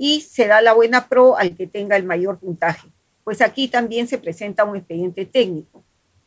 y 0.05 0.21
se 0.21 0.49
da 0.49 0.61
la 0.61 0.73
buena 0.73 1.07
pro 1.07 1.37
al 1.37 1.55
que 1.55 1.69
tenga 1.69 1.97
el 1.97 2.03
mayor 2.03 2.41
puntaje. 2.41 2.89
Pues 3.23 3.41
aquí 3.41 3.69
también 3.69 4.09
se 4.09 4.19
presenta 4.19 4.65
un 4.65 4.75
expediente 4.75 5.25
técnico. 5.27 5.85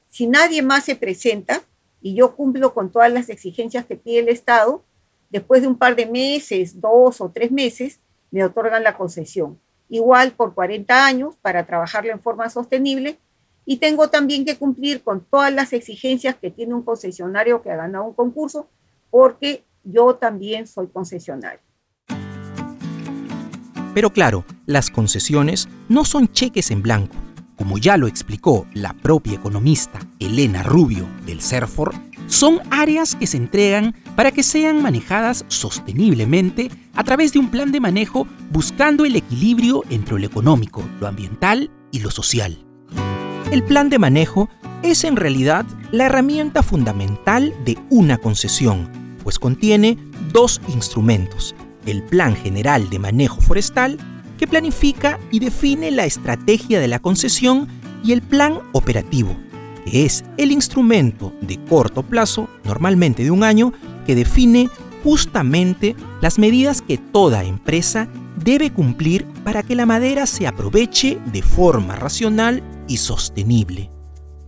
Si 0.08 0.27
nadie 0.27 0.62
más 0.62 0.86
se 0.86 0.96
presenta 0.96 1.62
y 2.01 2.15
yo 2.15 2.38
cumplo 2.38 2.74
con 2.74 2.89
todas 2.89 3.12
las 3.12 3.27
exigencias 3.27 3.86
que 3.86 3.98
pide 3.98 4.20
el 4.20 4.29
Estado, 4.29 4.86
después 5.29 5.62
de 5.62 5.67
un 5.67 5.77
par 5.77 5.98
de 5.98 6.05
meses, 6.05 6.79
dos 6.79 7.20
o 7.20 7.32
tres 7.32 7.51
meses, 7.51 8.00
me 8.32 8.46
otorgan 8.46 8.82
la 8.82 8.96
concesión. 8.96 9.60
Igual 9.89 10.32
por 10.32 10.53
40 10.53 11.05
años 11.05 11.36
para 11.41 11.65
trabajarla 11.65 12.13
en 12.13 12.22
forma 12.22 12.50
sostenible 12.50 13.20
y 13.65 13.75
tengo 13.75 14.10
también 14.10 14.46
que 14.46 14.55
cumplir 14.55 15.03
con 15.03 15.25
todas 15.25 15.51
las 15.51 15.74
exigencias 15.74 16.38
que 16.38 16.50
tiene 16.50 16.74
un 16.74 16.84
concesionario 16.84 17.62
que 17.62 17.72
ha 17.72 17.75
ganado 17.75 18.05
un 18.05 18.13
concurso 18.13 18.70
porque 19.10 19.65
yo 19.84 20.15
también 20.15 20.65
soy 20.65 20.88
concesionario. 20.88 21.60
Pero 23.95 24.11
claro, 24.11 24.43
las 24.65 24.91
concesiones 24.91 25.69
no 25.87 26.03
son 26.03 26.27
cheques 26.27 26.69
en 26.69 26.81
blanco. 26.83 27.15
Como 27.55 27.77
ya 27.77 27.95
lo 27.95 28.07
explicó 28.07 28.67
la 28.73 28.91
propia 28.91 29.35
economista 29.35 29.99
Elena 30.19 30.63
Rubio 30.63 31.07
del 31.25 31.41
CERFOR, 31.41 31.95
son 32.27 32.59
áreas 32.71 33.15
que 33.15 33.25
se 33.25 33.37
entregan 33.37 33.95
para 34.17 34.31
que 34.31 34.43
sean 34.43 34.81
manejadas 34.81 35.45
sosteniblemente 35.47 36.69
a 36.93 37.05
través 37.05 37.31
de 37.31 37.39
un 37.39 37.49
plan 37.49 37.71
de 37.71 37.79
manejo 37.79 38.27
buscando 38.51 39.05
el 39.05 39.15
equilibrio 39.15 39.83
entre 39.89 40.19
lo 40.19 40.25
económico, 40.25 40.83
lo 40.99 41.07
ambiental 41.07 41.71
y 41.91 41.99
lo 41.99 42.11
social. 42.11 42.65
El 43.49 43.63
plan 43.63 43.89
de 43.89 43.99
manejo 43.99 44.49
es 44.83 45.05
en 45.05 45.15
realidad 45.15 45.65
la 45.91 46.07
herramienta 46.07 46.63
fundamental 46.63 47.53
de 47.63 47.77
una 47.89 48.17
concesión, 48.17 48.89
pues 49.23 49.39
contiene 49.39 49.97
dos 50.33 50.59
instrumentos, 50.67 51.55
el 51.86 52.04
Plan 52.04 52.36
General 52.36 52.89
de 52.89 53.00
Manejo 53.00 53.42
Forestal, 53.42 53.98
que 54.38 54.48
planifica 54.48 55.20
y 55.32 55.39
define 55.39 55.92
la 55.92 56.06
estrategia 56.06 56.80
de 56.80 56.88
la 56.88 57.00
concesión, 57.00 57.68
y 58.04 58.12
el 58.12 58.22
Plan 58.22 58.60
Operativo, 58.72 59.36
que 59.84 60.06
es 60.06 60.24
el 60.38 60.51
instrumento 60.51 61.34
de 61.42 61.58
corto 61.65 62.04
plazo, 62.04 62.48
normalmente 62.63 63.24
de 63.24 63.32
un 63.32 63.44
año, 63.44 63.74
que 64.06 64.13
define 64.13 64.70
justamente 65.04 65.96
las 66.22 66.38
medidas 66.38 66.82
que 66.82 66.98
toda 66.98 67.44
empresa 67.44 68.08
debe 68.44 68.72
cumplir 68.72 69.25
para 69.44 69.63
que 69.63 69.75
la 69.75 69.86
madera 69.86 70.25
se 70.25 70.46
aproveche 70.48 71.20
de 71.32 71.42
forma 71.42 71.96
racional 71.96 72.63
y 72.88 72.98
sostenible. 72.98 73.89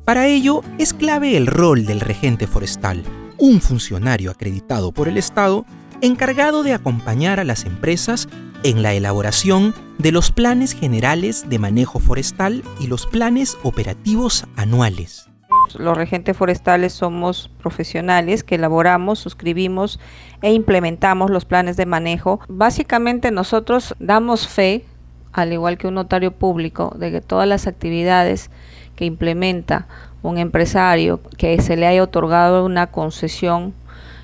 Para 0.05 0.27
ello 0.27 0.61
es 0.77 0.93
clave 0.93 1.35
el 1.35 1.47
rol 1.47 1.85
del 1.85 1.99
regente 1.99 2.47
forestal, 2.47 3.03
un 3.37 3.59
funcionario 3.59 4.31
acreditado 4.31 4.91
por 4.91 5.07
el 5.07 5.17
Estado 5.17 5.65
encargado 6.01 6.63
de 6.63 6.73
acompañar 6.73 7.39
a 7.39 7.43
las 7.43 7.65
empresas 7.65 8.27
en 8.63 8.81
la 8.81 8.93
elaboración 8.93 9.73
de 9.97 10.11
los 10.11 10.31
planes 10.31 10.73
generales 10.73 11.49
de 11.49 11.59
manejo 11.59 11.99
forestal 11.99 12.63
y 12.79 12.87
los 12.87 13.05
planes 13.07 13.57
operativos 13.63 14.45
anuales. 14.55 15.29
Los 15.77 15.97
regentes 15.97 16.35
forestales 16.35 16.93
somos 16.93 17.49
profesionales 17.61 18.43
que 18.43 18.55
elaboramos, 18.55 19.19
suscribimos 19.19 19.99
e 20.41 20.53
implementamos 20.53 21.29
los 21.29 21.45
planes 21.45 21.77
de 21.77 21.85
manejo. 21.85 22.39
Básicamente 22.47 23.31
nosotros 23.31 23.95
damos 23.99 24.47
fe, 24.47 24.85
al 25.33 25.51
igual 25.51 25.77
que 25.77 25.87
un 25.87 25.95
notario 25.95 26.31
público, 26.31 26.95
de 26.97 27.11
que 27.11 27.21
todas 27.21 27.47
las 27.47 27.67
actividades 27.67 28.49
que 28.95 29.05
implementa 29.05 29.87
un 30.23 30.37
empresario 30.37 31.21
que 31.37 31.61
se 31.61 31.75
le 31.75 31.85
haya 31.85 32.01
otorgado 32.01 32.65
una 32.65 32.87
concesión 32.87 33.73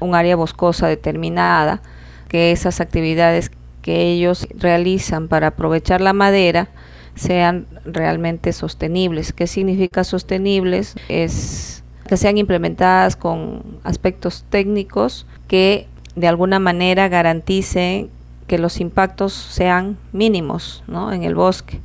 un 0.03 0.15
área 0.15 0.35
boscosa 0.35 0.87
determinada, 0.87 1.81
que 2.27 2.51
esas 2.51 2.81
actividades 2.81 3.51
que 3.81 4.11
ellos 4.11 4.47
realizan 4.55 5.27
para 5.27 5.47
aprovechar 5.47 6.01
la 6.01 6.13
madera 6.13 6.69
sean 7.15 7.67
realmente 7.85 8.53
sostenibles. 8.53 9.33
¿Qué 9.33 9.45
significa 9.47 10.03
sostenibles? 10.03 10.95
Es 11.09 11.83
que 12.07 12.17
sean 12.17 12.37
implementadas 12.37 13.15
con 13.15 13.79
aspectos 13.83 14.45
técnicos 14.49 15.25
que 15.47 15.87
de 16.15 16.27
alguna 16.27 16.59
manera 16.59 17.07
garanticen 17.07 18.09
que 18.47 18.57
los 18.57 18.79
impactos 18.79 19.33
sean 19.33 19.97
mínimos 20.11 20.83
en 21.11 21.23
el 21.23 21.35
bosque. 21.35 21.79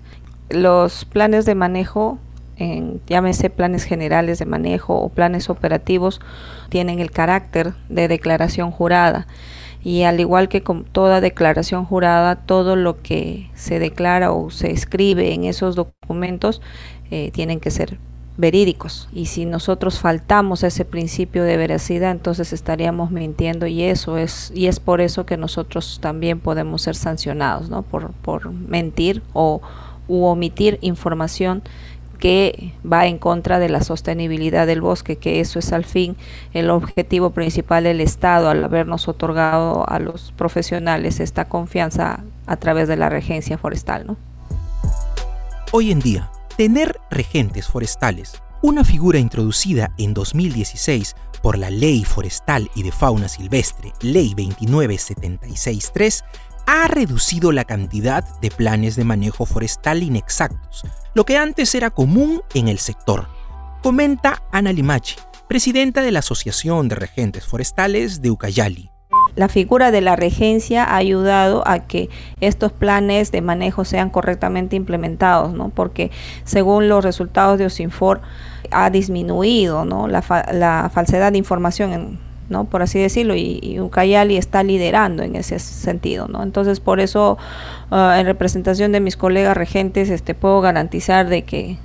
Los 0.50 1.04
planes 1.04 1.44
de 1.44 1.54
manejo 1.54 2.18
en, 2.58 3.00
llámese 3.06 3.50
planes 3.50 3.84
generales 3.84 4.38
de 4.38 4.46
manejo 4.46 4.96
o 4.96 5.08
planes 5.08 5.48
operativos, 5.48 6.20
tienen 6.68 6.98
el 6.98 7.10
carácter 7.10 7.74
de 7.88 8.08
declaración 8.08 8.70
jurada. 8.70 9.26
Y 9.82 10.02
al 10.02 10.18
igual 10.20 10.48
que 10.48 10.62
con 10.62 10.84
toda 10.84 11.20
declaración 11.20 11.84
jurada, 11.84 12.36
todo 12.36 12.76
lo 12.76 13.00
que 13.00 13.50
se 13.54 13.78
declara 13.78 14.32
o 14.32 14.50
se 14.50 14.72
escribe 14.72 15.32
en 15.32 15.44
esos 15.44 15.76
documentos 15.76 16.60
eh, 17.10 17.30
tienen 17.32 17.60
que 17.60 17.70
ser 17.70 17.98
verídicos. 18.36 19.08
Y 19.12 19.26
si 19.26 19.44
nosotros 19.44 19.98
faltamos 19.98 20.62
ese 20.62 20.84
principio 20.84 21.42
de 21.44 21.56
veracidad, 21.56 22.12
entonces 22.12 22.52
estaríamos 22.52 23.10
mintiendo 23.10 23.66
y 23.66 23.82
eso 23.82 24.16
es, 24.16 24.52
y 24.54 24.66
es 24.66 24.80
por 24.80 25.00
eso 25.00 25.26
que 25.26 25.36
nosotros 25.36 25.98
también 26.00 26.38
podemos 26.38 26.82
ser 26.82 26.94
sancionados, 26.94 27.68
¿no? 27.68 27.82
Por, 27.82 28.12
por 28.12 28.50
mentir 28.52 29.22
o 29.32 29.60
u 30.06 30.24
omitir 30.24 30.78
información 30.80 31.62
que 32.18 32.72
va 32.90 33.06
en 33.06 33.18
contra 33.18 33.58
de 33.58 33.68
la 33.68 33.82
sostenibilidad 33.82 34.66
del 34.66 34.80
bosque, 34.80 35.16
que 35.16 35.40
eso 35.40 35.58
es 35.58 35.72
al 35.72 35.84
fin 35.84 36.16
el 36.52 36.70
objetivo 36.70 37.30
principal 37.30 37.84
del 37.84 38.00
Estado 38.00 38.50
al 38.50 38.62
habernos 38.64 39.08
otorgado 39.08 39.88
a 39.88 39.98
los 39.98 40.32
profesionales 40.36 41.20
esta 41.20 41.48
confianza 41.48 42.24
a 42.46 42.56
través 42.56 42.88
de 42.88 42.96
la 42.96 43.08
regencia 43.08 43.58
forestal. 43.58 44.06
¿no? 44.06 44.16
Hoy 45.72 45.92
en 45.92 46.00
día, 46.00 46.30
tener 46.56 46.98
regentes 47.10 47.68
forestales, 47.68 48.42
una 48.62 48.84
figura 48.84 49.18
introducida 49.18 49.92
en 49.98 50.14
2016 50.14 51.14
por 51.42 51.56
la 51.58 51.70
Ley 51.70 52.04
Forestal 52.04 52.70
y 52.74 52.82
de 52.82 52.92
Fauna 52.92 53.28
Silvestre, 53.28 53.92
Ley 54.00 54.34
29763, 54.34 56.24
ha 56.70 56.86
reducido 56.86 57.50
la 57.50 57.64
cantidad 57.64 58.22
de 58.42 58.50
planes 58.50 58.94
de 58.94 59.02
manejo 59.02 59.46
forestal 59.46 60.02
inexactos, 60.02 60.84
lo 61.14 61.24
que 61.24 61.38
antes 61.38 61.74
era 61.74 61.88
común 61.88 62.42
en 62.52 62.68
el 62.68 62.78
sector. 62.78 63.26
Comenta 63.82 64.42
Ana 64.52 64.74
Limachi, 64.74 65.16
presidenta 65.48 66.02
de 66.02 66.12
la 66.12 66.18
Asociación 66.18 66.88
de 66.88 66.96
Regentes 66.96 67.46
Forestales 67.46 68.20
de 68.20 68.30
Ucayali. 68.30 68.90
La 69.34 69.48
figura 69.48 69.90
de 69.90 70.02
la 70.02 70.14
regencia 70.14 70.84
ha 70.84 70.96
ayudado 70.96 71.66
a 71.66 71.86
que 71.86 72.10
estos 72.42 72.70
planes 72.70 73.32
de 73.32 73.40
manejo 73.40 73.86
sean 73.86 74.10
correctamente 74.10 74.76
implementados, 74.76 75.54
¿no? 75.54 75.70
porque 75.70 76.10
según 76.44 76.86
los 76.90 77.02
resultados 77.02 77.58
de 77.58 77.64
OSINFOR 77.64 78.20
ha 78.70 78.90
disminuido 78.90 79.86
¿no? 79.86 80.06
la, 80.06 80.20
falsedad 80.20 81.32
de 81.32 81.38
información 81.38 81.92
en, 81.94 82.27
¿no? 82.48 82.64
por 82.64 82.82
así 82.82 82.98
decirlo, 82.98 83.34
y, 83.36 83.78
Ucayali 83.80 84.36
está 84.36 84.62
liderando 84.62 85.22
en 85.22 85.36
ese 85.36 85.58
sentido. 85.58 86.28
¿no? 86.28 86.42
Entonces, 86.42 86.80
por 86.80 87.00
eso, 87.00 87.38
ah, 87.90 88.16
en 88.18 88.26
representación 88.26 88.92
de 88.92 89.00
mis 89.00 89.16
colegas 89.16 89.56
regentes, 89.56 90.10
este, 90.10 90.34
puedo 90.34 90.60
garantizar 90.60 91.28
de 91.28 91.42
que 91.42 91.78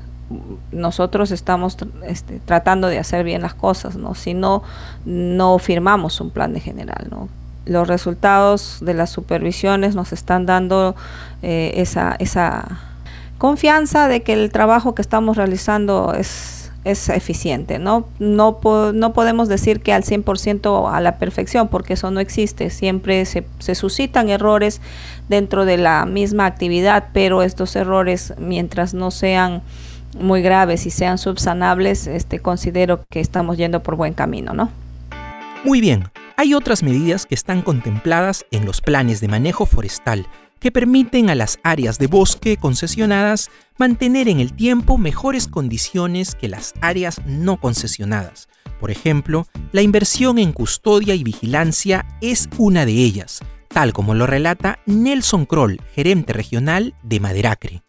nosotros 0.72 1.32
estamos 1.32 1.77
este, 2.08 2.39
tratando 2.39 2.88
de 2.88 2.98
hacer 2.98 3.24
bien 3.24 3.41
las 3.41 3.53
cosas, 3.53 3.96
¿no? 3.96 4.15
si 4.15 4.34
no, 4.34 4.63
no 5.05 5.60
firmamos 5.60 6.20
un 6.22 6.32
plan 6.32 6.53
de 6.53 6.60
general. 6.60 7.08
¿no? 7.10 7.29
Los 7.65 7.88
resultados 7.88 8.79
de 8.82 8.93
las 8.93 9.10
supervisiones 9.10 9.96
nos 9.96 10.13
están 10.13 10.46
dando 10.46 10.96
eh, 11.41 11.74
esa, 11.75 12.15
esa 12.20 12.79
confianza 13.38 14.08
de 14.08 14.24
que 14.24 14.34
el 14.34 14.51
trabajo 14.51 14.96
que 14.96 15.01
estamos 15.01 15.38
realizando 15.38 16.13
es 16.13 16.62
es 16.84 17.10
eficiente. 17.10 17.80
No, 17.80 18.08
no, 18.20 18.60
no 18.94 19.13
podemos 19.13 19.48
decir 19.48 19.82
que 19.82 19.94
al 19.94 20.04
100% 20.04 20.94
a 20.94 21.02
la 21.02 21.18
perfección, 21.18 21.68
porque 21.68 21.94
eso 21.94 22.12
no 22.12 22.20
existe. 22.20 22.70
Siempre 22.70 23.25
se, 23.25 23.46
se, 23.60 23.75
suscitan 23.75 24.30
errores 24.30 24.82
dentro 25.30 25.66
de 25.66 25.78
la 25.78 26.06
misma 26.06 26.46
actividad, 26.46 27.10
pero 27.13 27.42
estos 27.44 27.75
errores, 27.75 28.34
mientras 28.38 28.94
no 28.94 29.12
sean 29.12 29.62
muy 30.20 30.42
graves 30.42 30.86
y 30.86 30.92
sean 30.92 31.18
subsanables, 31.18 32.08
este, 32.08 32.40
considero 32.40 33.04
que 33.10 33.20
estamos 33.20 33.58
yendo 33.58 33.82
por 33.82 33.96
buen 33.96 34.13
camino, 34.13 34.54
¿no? 34.54 34.70
Muy 35.63 35.82
bien. 35.82 36.06
Hay 36.36 36.54
otras 36.54 36.84
medidas 36.84 37.25
que 37.25 37.36
están 37.36 37.62
contempladas 37.62 38.46
en 38.52 38.66
los 38.66 38.82
planes 38.82 39.22
de 39.22 39.28
manejo 39.28 39.66
forestal 39.66 40.28
que 40.63 40.72
permiten 40.72 41.29
a 41.29 41.36
las 41.36 41.60
áreas 41.62 42.00
de 42.00 42.08
bosque 42.08 42.55
concesionadas 42.55 43.51
mantener 43.77 44.29
en 44.29 44.39
el 44.39 44.53
tiempo 44.53 44.98
mejores 44.98 45.50
condiciones 45.50 46.36
que 46.36 46.48
las 46.48 46.74
áreas 46.79 47.20
no 47.25 47.60
concesionadas. 47.60 48.48
Por 48.79 48.89
ejemplo, 48.89 49.46
la 49.74 49.82
inversión 49.82 50.39
en 50.39 50.53
custodia 50.53 51.15
y 51.15 51.24
vigilancia 51.25 52.05
es 52.22 52.48
una 52.58 52.86
de 52.86 52.93
ellas, 52.93 53.41
tal 53.67 53.91
como 53.91 54.13
lo 54.13 54.25
relata 54.25 54.79
Nelson 54.86 55.46
Kroll, 55.46 55.82
gerente 55.93 56.32
regional 56.32 56.96
de 57.03 57.20
Maderacre. 57.20 57.84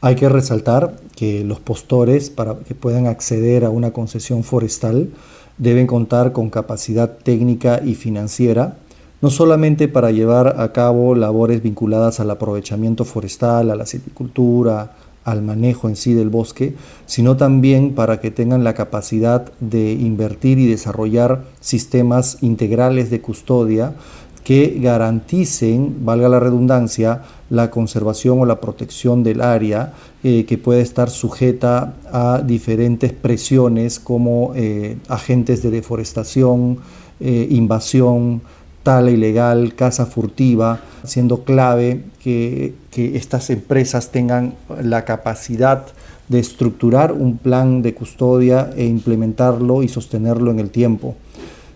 Hay 0.00 0.16
que 0.16 0.28
resaltar 0.28 0.96
que 1.14 1.44
los 1.44 1.60
postores, 1.60 2.30
para 2.30 2.58
que 2.58 2.74
puedan 2.74 3.06
acceder 3.06 3.64
a 3.64 3.70
una 3.70 3.92
concesión 3.92 4.42
forestal, 4.42 5.10
deben 5.56 5.86
contar 5.86 6.32
con 6.32 6.50
capacidad 6.50 7.18
técnica 7.18 7.80
y 7.84 7.94
financiera 7.94 8.78
no 9.22 9.30
solamente 9.30 9.88
para 9.88 10.10
llevar 10.10 10.60
a 10.60 10.72
cabo 10.72 11.14
labores 11.14 11.62
vinculadas 11.62 12.20
al 12.20 12.30
aprovechamiento 12.30 13.04
forestal, 13.04 13.70
a 13.70 13.76
la 13.76 13.86
silvicultura, 13.86 14.96
al 15.24 15.42
manejo 15.42 15.88
en 15.88 15.94
sí 15.94 16.12
del 16.12 16.28
bosque, 16.28 16.74
sino 17.06 17.36
también 17.36 17.94
para 17.94 18.20
que 18.20 18.32
tengan 18.32 18.64
la 18.64 18.74
capacidad 18.74 19.52
de 19.60 19.92
invertir 19.92 20.58
y 20.58 20.66
desarrollar 20.66 21.44
sistemas 21.60 22.38
integrales 22.42 23.10
de 23.10 23.20
custodia 23.20 23.94
que 24.42 24.78
garanticen, 24.80 26.04
valga 26.04 26.28
la 26.28 26.40
redundancia, 26.40 27.22
la 27.48 27.70
conservación 27.70 28.40
o 28.40 28.44
la 28.44 28.60
protección 28.60 29.22
del 29.22 29.40
área 29.40 29.92
eh, 30.24 30.44
que 30.46 30.58
puede 30.58 30.80
estar 30.80 31.10
sujeta 31.10 31.94
a 32.12 32.42
diferentes 32.44 33.12
presiones 33.12 34.00
como 34.00 34.52
eh, 34.56 34.96
agentes 35.08 35.62
de 35.62 35.70
deforestación, 35.70 36.78
eh, 37.20 37.46
invasión, 37.50 38.42
tala 38.82 39.10
ilegal, 39.10 39.74
caza 39.74 40.06
furtiva, 40.06 40.80
siendo 41.04 41.44
clave 41.44 42.02
que, 42.22 42.74
estas 42.94 43.50
empresas 43.50 44.10
tengan 44.10 44.54
la 44.82 45.04
capacidad 45.04 45.86
de 46.28 46.38
estructurar 46.38 47.12
un 47.12 47.38
plan 47.38 47.82
de 47.82 47.94
custodia 47.94 48.70
e 48.76 48.84
implementarlo 48.84 49.82
y 49.82 49.88
sostenerlo 49.88 50.50
en 50.50 50.58
el 50.58 50.70
tiempo. 50.70 51.14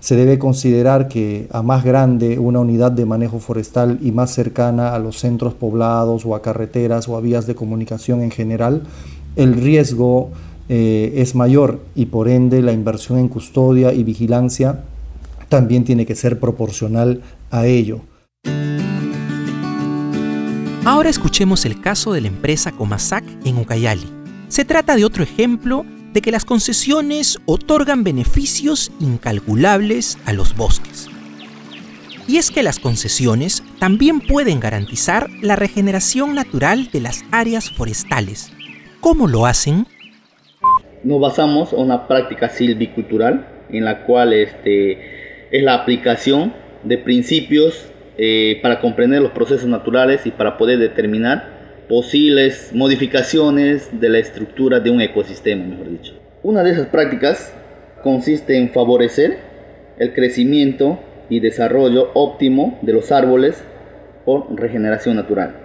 Se 0.01 0.15
debe 0.15 0.39
considerar 0.39 1.09
que 1.09 1.49
a 1.51 1.63
más 1.63 1.85
grande 1.85 2.39
una 2.39 2.61
unidad 2.61 2.93
de 2.93 3.07
manejo 3.07 3.39
forestal 3.39 3.99
y 4.03 4.13
más 4.13 4.31
cercana 4.33 4.95
a 4.95 4.99
los 4.99 5.19
centros 5.19 5.55
poblados 5.55 6.27
o 6.27 6.35
a 6.35 6.43
carreteras 6.43 7.09
o 7.09 7.17
a 7.17 7.21
vías 7.21 7.47
de 7.47 7.55
comunicación 7.55 8.23
en 8.23 8.31
general, 8.31 8.83
el 9.37 9.55
riesgo 9.55 10.31
eh, 10.69 11.15
es 11.17 11.35
mayor 11.35 11.81
y 11.95 12.07
por 12.07 12.29
ende 12.29 12.61
la 12.63 12.73
inversión 12.73 13.19
en 13.19 13.29
custodia 13.29 13.93
y 13.93 14.05
vigilancia 14.05 14.81
también 15.49 15.85
tiene 15.85 16.07
que 16.07 16.15
ser 16.15 16.39
proporcional 16.41 17.23
a 17.51 17.67
ello. 17.67 18.01
Ahora 20.85 21.11
escuchemos 21.11 21.65
el 21.65 21.81
caso 21.81 22.13
de 22.13 22.21
la 22.21 22.29
empresa 22.29 22.71
Comasac 22.71 23.25
en 23.45 23.59
Ucayali. 23.59 24.07
Se 24.49 24.65
trata 24.65 24.95
de 24.95 25.05
otro 25.05 25.25
ejemplo 25.25 25.85
de 26.13 26.23
que 26.23 26.31
las 26.31 26.45
concesiones 26.45 27.39
otorgan 27.45 28.05
beneficios 28.05 28.93
incalculables 29.01 30.17
a 30.25 30.33
los 30.33 30.57
bosques. 30.57 31.09
Y 32.29 32.39
es 32.39 32.51
que 32.51 32.63
las 32.63 32.79
concesiones 32.79 33.63
también 33.79 34.21
pueden 34.21 34.61
garantizar 34.61 35.29
la 35.43 35.57
regeneración 35.57 36.35
natural 36.35 36.89
de 36.93 37.01
las 37.01 37.25
áreas 37.33 37.71
forestales. 37.71 38.53
¿Cómo 39.01 39.29
lo 39.29 39.47
hacen? 39.47 39.87
Nos 41.05 41.21
basamos 41.21 41.73
en 41.73 41.81
una 41.81 42.09
práctica 42.09 42.49
silvicultural 42.49 43.67
en 43.71 43.85
la 43.85 44.05
cual 44.05 44.33
este, 44.33 45.16
es 45.51 45.63
la 45.63 45.75
aplicación 45.75 46.53
de 46.85 46.99
principios 46.99 47.91
eh, 48.19 48.61
para 48.63 48.81
comprender 48.81 49.21
los 49.21 49.33
procesos 49.33 49.69
naturales 49.69 50.27
y 50.27 50.31
para 50.31 50.57
poder 50.57 50.79
determinar 50.79 51.57
posibles 51.89 52.71
modificaciones 52.73 54.01
de 54.01 54.09
la 54.09 54.19
estructura 54.19 54.81
de 54.81 54.91
un 54.91 55.01
ecosistema, 55.01 55.65
mejor 55.65 55.91
dicho. 55.91 56.15
Una 56.43 56.63
de 56.63 56.71
esas 56.71 56.87
prácticas 56.87 57.55
consiste 58.03 58.57
en 58.57 58.71
favorecer 58.71 59.39
el 59.99 60.13
crecimiento 60.15 60.99
y 61.29 61.41
desarrollo 61.41 62.11
óptimo 62.15 62.79
de 62.83 62.93
los 62.93 63.13
árboles 63.13 63.63
por 64.25 64.47
regeneración 64.59 65.17
natural, 65.17 65.57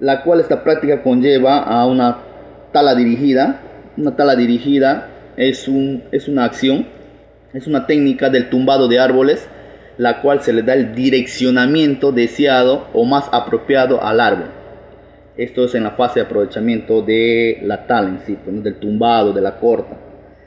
la 0.00 0.22
cual 0.22 0.40
esta 0.40 0.64
práctica 0.64 1.02
conlleva 1.02 1.58
a 1.58 1.86
una 1.86 2.18
tala 2.72 2.94
dirigida. 2.94 3.60
Una 3.96 4.16
tala 4.16 4.36
dirigida 4.36 5.08
es, 5.36 5.68
un, 5.68 6.04
es 6.12 6.28
una 6.28 6.44
acción 6.44 6.86
es 7.54 7.66
una 7.66 7.86
técnica 7.86 8.30
del 8.30 8.48
tumbado 8.48 8.88
de 8.88 8.98
árboles, 8.98 9.46
la 9.98 10.22
cual 10.22 10.40
se 10.40 10.52
le 10.52 10.62
da 10.62 10.74
el 10.74 10.94
direccionamiento 10.94 12.12
deseado 12.12 12.88
o 12.92 13.04
más 13.04 13.28
apropiado 13.32 14.02
al 14.02 14.20
árbol. 14.20 14.50
Esto 15.36 15.64
es 15.64 15.74
en 15.74 15.84
la 15.84 15.92
fase 15.92 16.20
de 16.20 16.26
aprovechamiento 16.26 17.02
de 17.02 17.58
la 17.62 17.86
tala 17.86 18.08
en 18.08 18.20
sí, 18.20 18.36
pues, 18.42 18.62
del 18.62 18.76
tumbado, 18.76 19.32
de 19.32 19.40
la 19.40 19.58
corta. 19.58 19.96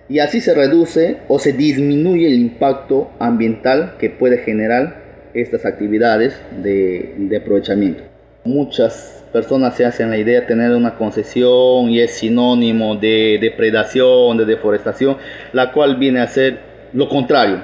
Y 0.08 0.20
así 0.20 0.42
se 0.42 0.54
reduce 0.54 1.18
o 1.28 1.40
se 1.40 1.54
disminuye 1.54 2.28
el 2.28 2.36
impacto 2.36 3.10
ambiental 3.20 3.96
que 4.00 4.12
puede 4.12 4.40
generar 4.40 5.04
estas 5.34 5.66
actividades 5.66 6.40
de, 6.62 7.36
aprovechamiento. 7.42 8.04
Muchas 8.44 9.24
personas 9.34 9.76
se 9.76 9.86
hacen 9.86 10.12
la 10.12 10.18
idea 10.18 10.42
de 10.42 10.46
tener 10.46 10.72
una 10.72 10.96
concesión 10.96 11.90
y 11.90 12.00
es 12.00 12.12
sinónimo 12.12 12.96
de 12.96 13.40
depredación, 13.42 14.38
de 14.38 14.46
deforestación, 14.46 15.18
la 15.52 15.72
cual 15.72 15.98
viene 15.98 16.20
a 16.20 16.28
ser 16.28 16.75
lo 16.94 17.10
contrario. 17.10 17.62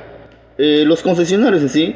Eh, 0.57 0.84
los 0.86 1.01
concesionarios 1.01 1.62
en 1.62 1.69
sí, 1.69 1.95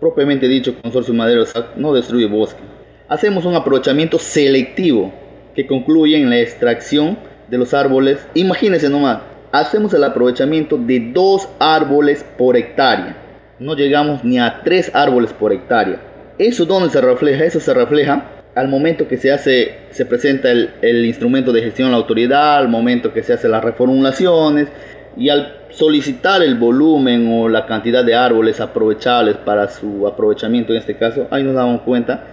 propiamente 0.00 0.48
dicho, 0.48 0.74
Consorcio 0.80 1.14
Madero 1.14 1.44
no 1.76 1.92
destruye 1.92 2.26
bosque. 2.26 2.60
Hacemos 3.08 3.44
un 3.44 3.54
aprovechamiento 3.54 4.18
selectivo 4.18 5.12
que 5.54 5.66
concluye 5.66 6.16
en 6.16 6.30
la 6.30 6.38
extracción 6.38 7.18
de 7.48 7.58
los 7.58 7.74
árboles. 7.74 8.26
Imagínense 8.34 8.88
nomás, 8.88 9.20
hacemos 9.52 9.92
el 9.94 10.04
aprovechamiento 10.04 10.76
de 10.76 11.12
dos 11.12 11.48
árboles 11.58 12.24
por 12.36 12.56
hectárea. 12.56 13.16
No 13.58 13.74
llegamos 13.74 14.22
ni 14.24 14.38
a 14.38 14.60
tres 14.64 14.90
árboles 14.94 15.32
por 15.32 15.52
hectárea. 15.52 16.00
¿Eso 16.38 16.66
dónde 16.66 16.90
se 16.90 17.00
refleja? 17.00 17.44
Eso 17.44 17.60
se 17.60 17.72
refleja 17.72 18.36
al 18.54 18.68
momento 18.68 19.06
que 19.06 19.18
se 19.18 19.30
hace, 19.30 19.74
se 19.90 20.06
presenta 20.06 20.50
el, 20.50 20.70
el 20.80 21.04
instrumento 21.04 21.52
de 21.52 21.62
gestión 21.62 21.88
a 21.88 21.90
la 21.90 21.98
autoridad, 21.98 22.56
al 22.56 22.68
momento 22.68 23.12
que 23.12 23.22
se 23.22 23.34
hacen 23.34 23.50
las 23.50 23.62
reformulaciones, 23.62 24.68
y 25.16 25.30
al 25.30 25.54
solicitar 25.70 26.42
el 26.42 26.56
volumen 26.56 27.28
o 27.32 27.48
la 27.48 27.66
cantidad 27.66 28.04
de 28.04 28.14
árboles 28.14 28.60
aprovechables 28.60 29.36
para 29.36 29.68
su 29.68 30.06
aprovechamiento 30.06 30.72
en 30.72 30.78
este 30.78 30.96
caso, 30.96 31.26
ahí 31.30 31.42
nos 31.42 31.54
damos 31.54 31.82
cuenta, 31.82 32.24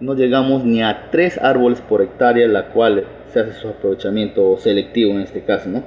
no 0.00 0.14
llegamos 0.14 0.64
ni 0.64 0.82
a 0.82 1.08
tres 1.10 1.38
árboles 1.38 1.80
por 1.80 2.02
hectárea, 2.02 2.48
la 2.48 2.66
cual 2.66 3.04
se 3.32 3.40
hace 3.40 3.52
su 3.52 3.68
aprovechamiento 3.68 4.56
selectivo 4.58 5.12
en 5.12 5.20
este 5.20 5.42
caso, 5.42 5.68
¿no? 5.68 5.82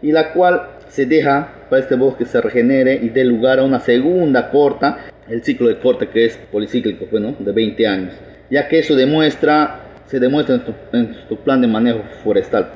Y 0.00 0.12
la 0.12 0.32
cual 0.32 0.62
se 0.88 1.04
deja 1.04 1.52
para 1.68 1.82
este 1.82 1.94
bosque 1.94 2.24
se 2.24 2.40
regenere 2.40 2.94
y 2.94 3.10
dé 3.10 3.24
lugar 3.24 3.58
a 3.58 3.64
una 3.64 3.80
segunda 3.80 4.50
corta, 4.50 5.10
el 5.28 5.44
ciclo 5.44 5.68
de 5.68 5.78
corte 5.78 6.08
que 6.08 6.24
es 6.24 6.38
policíclico, 6.50 7.06
bueno, 7.10 7.34
pues, 7.34 7.44
de 7.44 7.52
20 7.52 7.86
años, 7.86 8.14
ya 8.50 8.68
que 8.68 8.78
eso 8.78 8.96
demuestra, 8.96 9.80
se 10.06 10.18
demuestra 10.18 10.54
en 10.92 11.14
tu, 11.28 11.36
plan 11.36 11.60
de 11.60 11.66
manejo 11.66 12.00
forestal. 12.24 12.70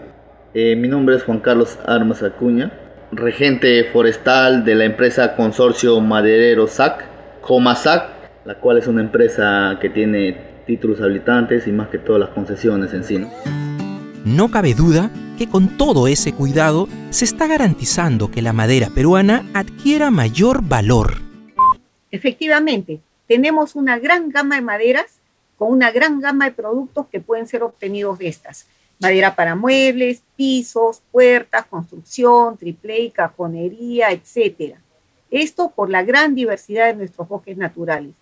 Eh, 0.53 0.77
mi 0.77 0.89
nombre 0.89 1.17
es 1.17 1.23
Juan 1.23 1.41
Carlos 1.41 1.79
Armas 1.87 2.23
Acuña, 2.23 2.71
regente 3.13 3.85
forestal 3.93 4.65
de 4.65 4.75
la 4.75 4.85
empresa 4.85 5.37
Consorcio 5.37 6.01
Maderero 6.01 6.67
SAC, 6.67 7.05
Comasac, 7.43 8.09
la 8.45 8.55
cual 8.57 8.79
es 8.79 8.87
una 8.87 9.03
empresa 9.03 9.79
que 9.81 9.91
tiene 9.91 10.37
títulos 10.67 11.01
habilitantes 11.01 11.67
y 11.67 11.73
más 11.73 11.89
que 11.89 11.99
todas 11.99 12.21
las 12.21 12.31
concesiones 12.31 12.93
en 12.95 13.05
sí. 13.05 13.19
¿no? 13.19 13.31
no 14.25 14.51
cabe 14.51 14.75
duda 14.75 15.11
que 15.37 15.49
con 15.49 15.77
todo 15.77 16.09
ese 16.09 16.33
cuidado 16.33 16.89
se 17.11 17.25
está 17.25 17.47
garantizando 17.47 18.31
que 18.31 18.43
la 18.43 18.53
madera 18.53 18.89
peruana 18.95 19.45
adquiera 19.55 20.11
mayor 20.11 20.63
valor. 20.63 21.17
Efectivamente, 22.11 23.01
tenemos 23.27 23.75
una 23.75 23.99
gran 23.99 24.31
gama 24.31 24.57
de 24.57 24.63
maderas 24.63 25.21
con 25.57 25.71
una 25.71 25.91
gran 25.91 26.21
gama 26.21 26.47
de 26.47 26.53
productos 26.53 27.07
que 27.09 27.21
pueden 27.21 27.47
ser 27.47 27.63
obtenidos 27.63 28.19
de 28.19 28.29
estas 28.29 28.67
madera 28.99 29.35
para 29.35 29.55
muebles, 29.55 30.23
pisos, 30.37 31.03
puertas, 31.11 31.67
construcción, 31.67 32.57
triple, 32.57 33.11
cajonería, 33.11 34.11
etc. 34.11 34.77
Esto 35.31 35.71
por 35.71 35.91
la 35.91 36.03
gran 36.03 36.35
diversidad 36.35 36.87
de 36.87 36.95
nuestros 36.95 37.29
bosques 37.29 37.57
naturales. 37.57 38.15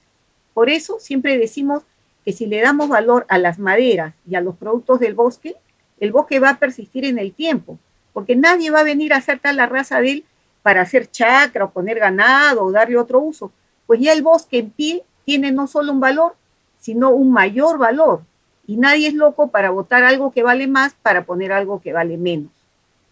Por 0.54 0.70
eso 0.70 0.98
siempre 0.98 1.38
decimos 1.38 1.82
que 2.24 2.32
si 2.32 2.46
le 2.46 2.60
damos 2.60 2.88
valor 2.88 3.26
a 3.28 3.38
las 3.38 3.58
maderas 3.58 4.14
y 4.28 4.34
a 4.34 4.40
los 4.40 4.56
productos 4.56 5.00
del 5.00 5.14
bosque, 5.14 5.56
el 5.98 6.12
bosque 6.12 6.40
va 6.40 6.50
a 6.50 6.58
persistir 6.58 7.04
en 7.04 7.18
el 7.18 7.32
tiempo, 7.32 7.78
porque 8.12 8.36
nadie 8.36 8.70
va 8.70 8.80
a 8.80 8.84
venir 8.84 9.12
a 9.12 9.18
hacer 9.18 9.38
tal 9.38 9.56
la 9.56 9.66
raza 9.66 10.00
de 10.00 10.10
él 10.10 10.24
para 10.62 10.82
hacer 10.82 11.10
chacra 11.10 11.64
o 11.64 11.70
poner 11.70 11.98
ganado 11.98 12.64
o 12.64 12.72
darle 12.72 12.96
otro 12.96 13.20
uso. 13.20 13.52
Pues 13.86 14.00
ya 14.00 14.12
el 14.12 14.22
bosque 14.22 14.58
en 14.58 14.70
pie 14.70 15.02
tiene 15.24 15.52
no 15.52 15.66
solo 15.66 15.92
un 15.92 16.00
valor, 16.00 16.34
sino 16.78 17.10
un 17.10 17.32
mayor 17.32 17.78
valor. 17.78 18.22
Y 18.70 18.76
nadie 18.76 19.08
es 19.08 19.14
loco 19.14 19.48
para 19.48 19.70
votar 19.70 20.04
algo 20.04 20.30
que 20.30 20.44
vale 20.44 20.68
más 20.68 20.94
para 21.02 21.24
poner 21.24 21.50
algo 21.50 21.80
que 21.80 21.92
vale 21.92 22.16
menos. 22.16 22.52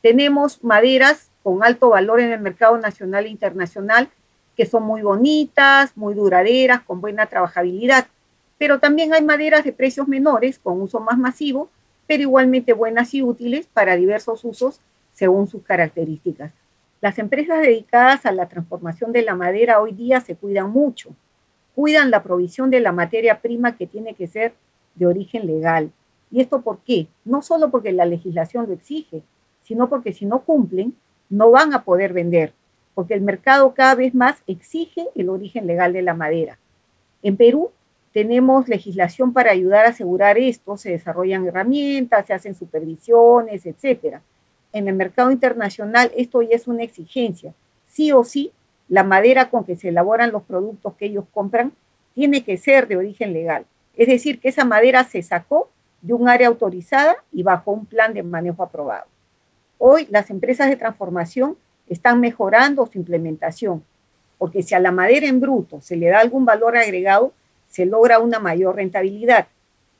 Tenemos 0.02 0.62
maderas 0.62 1.32
con 1.42 1.64
alto 1.64 1.88
valor 1.88 2.20
en 2.20 2.30
el 2.30 2.38
mercado 2.38 2.78
nacional 2.78 3.26
e 3.26 3.30
internacional 3.30 4.08
que 4.56 4.66
son 4.66 4.84
muy 4.84 5.02
bonitas, 5.02 5.96
muy 5.96 6.14
duraderas, 6.14 6.82
con 6.82 7.00
buena 7.00 7.26
trabajabilidad. 7.26 8.06
Pero 8.56 8.78
también 8.78 9.12
hay 9.12 9.24
maderas 9.24 9.64
de 9.64 9.72
precios 9.72 10.06
menores, 10.06 10.60
con 10.60 10.80
uso 10.80 11.00
más 11.00 11.18
masivo, 11.18 11.68
pero 12.06 12.22
igualmente 12.22 12.72
buenas 12.72 13.12
y 13.14 13.22
útiles 13.22 13.66
para 13.66 13.96
diversos 13.96 14.44
usos 14.44 14.80
según 15.12 15.48
sus 15.48 15.64
características. 15.64 16.52
Las 17.00 17.18
empresas 17.18 17.62
dedicadas 17.62 18.26
a 18.26 18.30
la 18.30 18.46
transformación 18.46 19.10
de 19.10 19.22
la 19.22 19.34
madera 19.34 19.80
hoy 19.80 19.90
día 19.90 20.20
se 20.20 20.36
cuidan 20.36 20.70
mucho. 20.70 21.10
Cuidan 21.74 22.12
la 22.12 22.22
provisión 22.22 22.70
de 22.70 22.78
la 22.78 22.92
materia 22.92 23.40
prima 23.40 23.76
que 23.76 23.88
tiene 23.88 24.14
que 24.14 24.28
ser 24.28 24.54
de 24.98 25.06
origen 25.06 25.46
legal. 25.46 25.90
¿Y 26.30 26.40
esto 26.40 26.60
por 26.60 26.78
qué? 26.80 27.06
No 27.24 27.42
solo 27.42 27.70
porque 27.70 27.92
la 27.92 28.06
legislación 28.06 28.66
lo 28.66 28.74
exige, 28.74 29.22
sino 29.62 29.88
porque 29.88 30.12
si 30.12 30.26
no 30.26 30.40
cumplen, 30.40 30.94
no 31.30 31.50
van 31.50 31.74
a 31.74 31.84
poder 31.84 32.12
vender, 32.12 32.52
porque 32.94 33.14
el 33.14 33.20
mercado 33.20 33.74
cada 33.74 33.94
vez 33.94 34.14
más 34.14 34.42
exige 34.46 35.06
el 35.14 35.28
origen 35.28 35.66
legal 35.66 35.92
de 35.92 36.02
la 36.02 36.14
madera. 36.14 36.58
En 37.22 37.36
Perú 37.36 37.70
tenemos 38.12 38.68
legislación 38.68 39.32
para 39.32 39.52
ayudar 39.52 39.86
a 39.86 39.90
asegurar 39.90 40.38
esto, 40.38 40.76
se 40.76 40.90
desarrollan 40.90 41.46
herramientas, 41.46 42.26
se 42.26 42.34
hacen 42.34 42.54
supervisiones, 42.54 43.66
etcétera. 43.66 44.22
En 44.72 44.88
el 44.88 44.94
mercado 44.94 45.30
internacional 45.30 46.10
esto 46.16 46.42
ya 46.42 46.56
es 46.56 46.66
una 46.66 46.82
exigencia. 46.82 47.54
Sí 47.86 48.12
o 48.12 48.24
sí, 48.24 48.52
la 48.88 49.04
madera 49.04 49.50
con 49.50 49.64
que 49.64 49.76
se 49.76 49.88
elaboran 49.88 50.32
los 50.32 50.42
productos 50.42 50.94
que 50.94 51.06
ellos 51.06 51.24
compran 51.32 51.72
tiene 52.14 52.42
que 52.42 52.56
ser 52.56 52.88
de 52.88 52.96
origen 52.96 53.32
legal. 53.32 53.66
Es 53.98 54.06
decir, 54.06 54.38
que 54.38 54.48
esa 54.48 54.64
madera 54.64 55.02
se 55.02 55.22
sacó 55.22 55.70
de 56.00 56.14
un 56.14 56.28
área 56.28 56.46
autorizada 56.46 57.16
y 57.32 57.42
bajo 57.42 57.72
un 57.72 57.84
plan 57.84 58.14
de 58.14 58.22
manejo 58.22 58.62
aprobado. 58.62 59.06
Hoy 59.76 60.06
las 60.08 60.30
empresas 60.30 60.68
de 60.68 60.76
transformación 60.76 61.56
están 61.88 62.20
mejorando 62.20 62.86
su 62.86 62.96
implementación, 62.96 63.82
porque 64.38 64.62
si 64.62 64.76
a 64.76 64.78
la 64.78 64.92
madera 64.92 65.26
en 65.26 65.40
bruto 65.40 65.80
se 65.80 65.96
le 65.96 66.08
da 66.08 66.20
algún 66.20 66.44
valor 66.44 66.76
agregado, 66.76 67.32
se 67.66 67.86
logra 67.86 68.20
una 68.20 68.38
mayor 68.38 68.76
rentabilidad. 68.76 69.48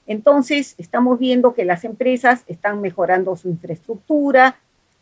Entonces, 0.07 0.77
estamos 0.79 1.19
viendo 1.19 1.53
que 1.53 1.65
las 1.65 1.85
empresas 1.85 2.45
están 2.47 2.81
mejorando 2.81 3.35
su 3.35 3.49
infraestructura, 3.49 4.61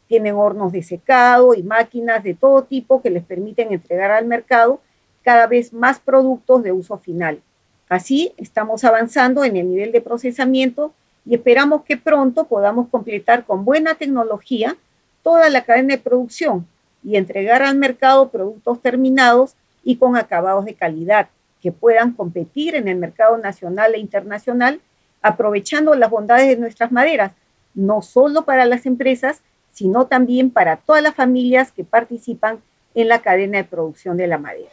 tienen 0.08 0.36
hornos 0.36 0.72
de 0.72 0.82
secado 0.82 1.54
y 1.54 1.62
máquinas 1.62 2.24
de 2.24 2.32
todo 2.32 2.64
tipo 2.64 3.02
que 3.02 3.10
les 3.10 3.24
permiten 3.24 3.72
entregar 3.72 4.10
al 4.10 4.24
mercado 4.24 4.80
cada 5.22 5.46
vez 5.46 5.74
más 5.74 6.00
productos 6.00 6.62
de 6.62 6.72
uso 6.72 6.96
final. 6.96 7.42
Así, 7.88 8.32
estamos 8.36 8.84
avanzando 8.84 9.44
en 9.44 9.56
el 9.56 9.70
nivel 9.70 9.92
de 9.92 10.00
procesamiento 10.00 10.92
y 11.24 11.34
esperamos 11.34 11.82
que 11.84 11.96
pronto 11.96 12.44
podamos 12.44 12.88
completar 12.88 13.44
con 13.44 13.64
buena 13.64 13.94
tecnología 13.94 14.76
toda 15.22 15.48
la 15.50 15.64
cadena 15.64 15.94
de 15.94 16.02
producción 16.02 16.66
y 17.04 17.16
entregar 17.16 17.62
al 17.62 17.76
mercado 17.76 18.28
productos 18.30 18.82
terminados 18.82 19.54
y 19.84 19.96
con 19.96 20.16
acabados 20.16 20.64
de 20.64 20.74
calidad 20.74 21.28
que 21.62 21.70
puedan 21.70 22.12
competir 22.12 22.74
en 22.74 22.88
el 22.88 22.96
mercado 22.96 23.38
nacional 23.38 23.94
e 23.94 23.98
internacional, 23.98 24.80
aprovechando 25.22 25.94
las 25.94 26.10
bondades 26.10 26.48
de 26.48 26.56
nuestras 26.56 26.90
maderas, 26.90 27.32
no 27.74 28.02
solo 28.02 28.44
para 28.44 28.66
las 28.66 28.86
empresas, 28.86 29.42
sino 29.72 30.06
también 30.06 30.50
para 30.50 30.76
todas 30.76 31.02
las 31.02 31.14
familias 31.14 31.70
que 31.70 31.84
participan 31.84 32.60
en 32.94 33.08
la 33.08 33.20
cadena 33.20 33.58
de 33.58 33.64
producción 33.64 34.16
de 34.16 34.26
la 34.26 34.38
madera. 34.38 34.70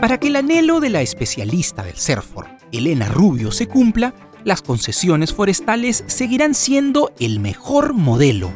Para 0.00 0.18
que 0.18 0.28
el 0.28 0.36
anhelo 0.36 0.80
de 0.80 0.88
la 0.88 1.02
especialista 1.02 1.82
del 1.82 1.96
CERFOR 1.96 2.48
Elena 2.72 3.08
Rubio 3.08 3.52
se 3.52 3.66
cumpla, 3.66 4.14
las 4.44 4.62
concesiones 4.62 5.34
forestales 5.34 6.04
seguirán 6.06 6.54
siendo 6.54 7.12
el 7.20 7.38
mejor 7.38 7.92
modelo. 7.92 8.50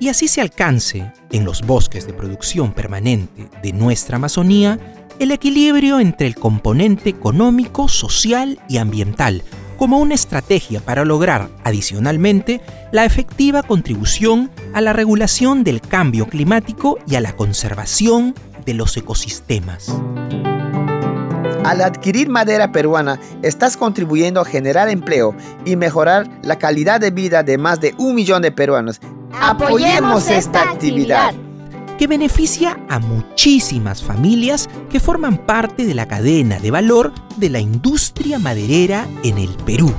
Y 0.00 0.08
así 0.08 0.26
se 0.26 0.40
alcance, 0.40 1.12
en 1.30 1.44
los 1.44 1.62
bosques 1.62 2.06
de 2.06 2.14
producción 2.14 2.72
permanente 2.72 3.48
de 3.62 3.72
nuestra 3.72 4.16
Amazonía, 4.16 4.78
el 5.20 5.30
equilibrio 5.30 6.00
entre 6.00 6.26
el 6.26 6.34
componente 6.34 7.10
económico, 7.10 7.88
social 7.88 8.60
y 8.68 8.78
ambiental, 8.78 9.44
como 9.76 9.98
una 9.98 10.14
estrategia 10.14 10.80
para 10.80 11.04
lograr, 11.04 11.48
adicionalmente, 11.62 12.60
la 12.90 13.04
efectiva 13.04 13.62
contribución 13.62 14.50
a 14.74 14.80
la 14.80 14.92
regulación 14.92 15.62
del 15.62 15.80
cambio 15.80 16.26
climático 16.26 16.98
y 17.06 17.14
a 17.14 17.20
la 17.20 17.36
conservación 17.36 18.34
de 18.66 18.74
los 18.74 18.96
ecosistemas. 18.96 19.94
Al 21.68 21.82
adquirir 21.82 22.30
madera 22.30 22.72
peruana, 22.72 23.20
estás 23.42 23.76
contribuyendo 23.76 24.40
a 24.40 24.44
generar 24.46 24.88
empleo 24.88 25.34
y 25.66 25.76
mejorar 25.76 26.26
la 26.40 26.56
calidad 26.56 26.98
de 26.98 27.10
vida 27.10 27.42
de 27.42 27.58
más 27.58 27.78
de 27.78 27.94
un 27.98 28.14
millón 28.14 28.40
de 28.40 28.50
peruanos. 28.50 29.02
Apoyemos 29.38 30.30
esta 30.30 30.62
actividad 30.62 31.34
que 31.98 32.06
beneficia 32.06 32.78
a 32.88 33.00
muchísimas 33.00 34.02
familias 34.02 34.66
que 34.88 34.98
forman 34.98 35.36
parte 35.36 35.84
de 35.84 35.92
la 35.92 36.08
cadena 36.08 36.58
de 36.58 36.70
valor 36.70 37.12
de 37.36 37.50
la 37.50 37.60
industria 37.60 38.38
maderera 38.38 39.06
en 39.22 39.36
el 39.36 39.50
Perú. 39.66 39.92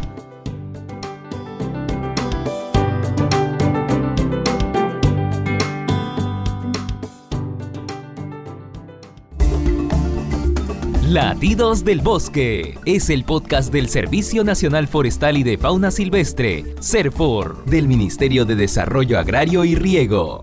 Latidos 11.09 11.83
del 11.83 12.01
Bosque 12.01 12.77
es 12.85 13.09
el 13.09 13.23
podcast 13.23 13.73
del 13.73 13.89
Servicio 13.89 14.43
Nacional 14.43 14.87
Forestal 14.87 15.37
y 15.37 15.43
de 15.43 15.57
Fauna 15.57 15.89
Silvestre, 15.89 16.75
CERFOR, 16.79 17.65
del 17.65 17.87
Ministerio 17.87 18.45
de 18.45 18.55
Desarrollo 18.55 19.17
Agrario 19.17 19.65
y 19.65 19.73
Riego. 19.73 20.39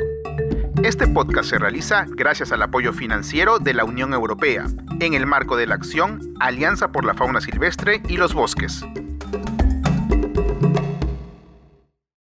Este 0.83 1.07
podcast 1.07 1.51
se 1.51 1.59
realiza 1.61 2.05
gracias 2.09 2.51
al 2.51 2.63
apoyo 2.63 2.93
financiero 2.93 3.61
de 3.61 3.75
la 3.75 3.85
Unión 3.85 4.13
Europea, 4.13 4.67
en 4.99 5.15
el 5.15 5.25
marco 5.25 5.57
de 5.57 5.69
la 5.69 5.77
acción 5.77 6.35
Alianza 6.41 6.91
por 6.91 7.05
la 7.05 7.15
Fauna 7.15 7.41
Silvestre 7.41 8.03
y 8.09 8.17
los 8.17 8.35
Bosques. 8.35 8.85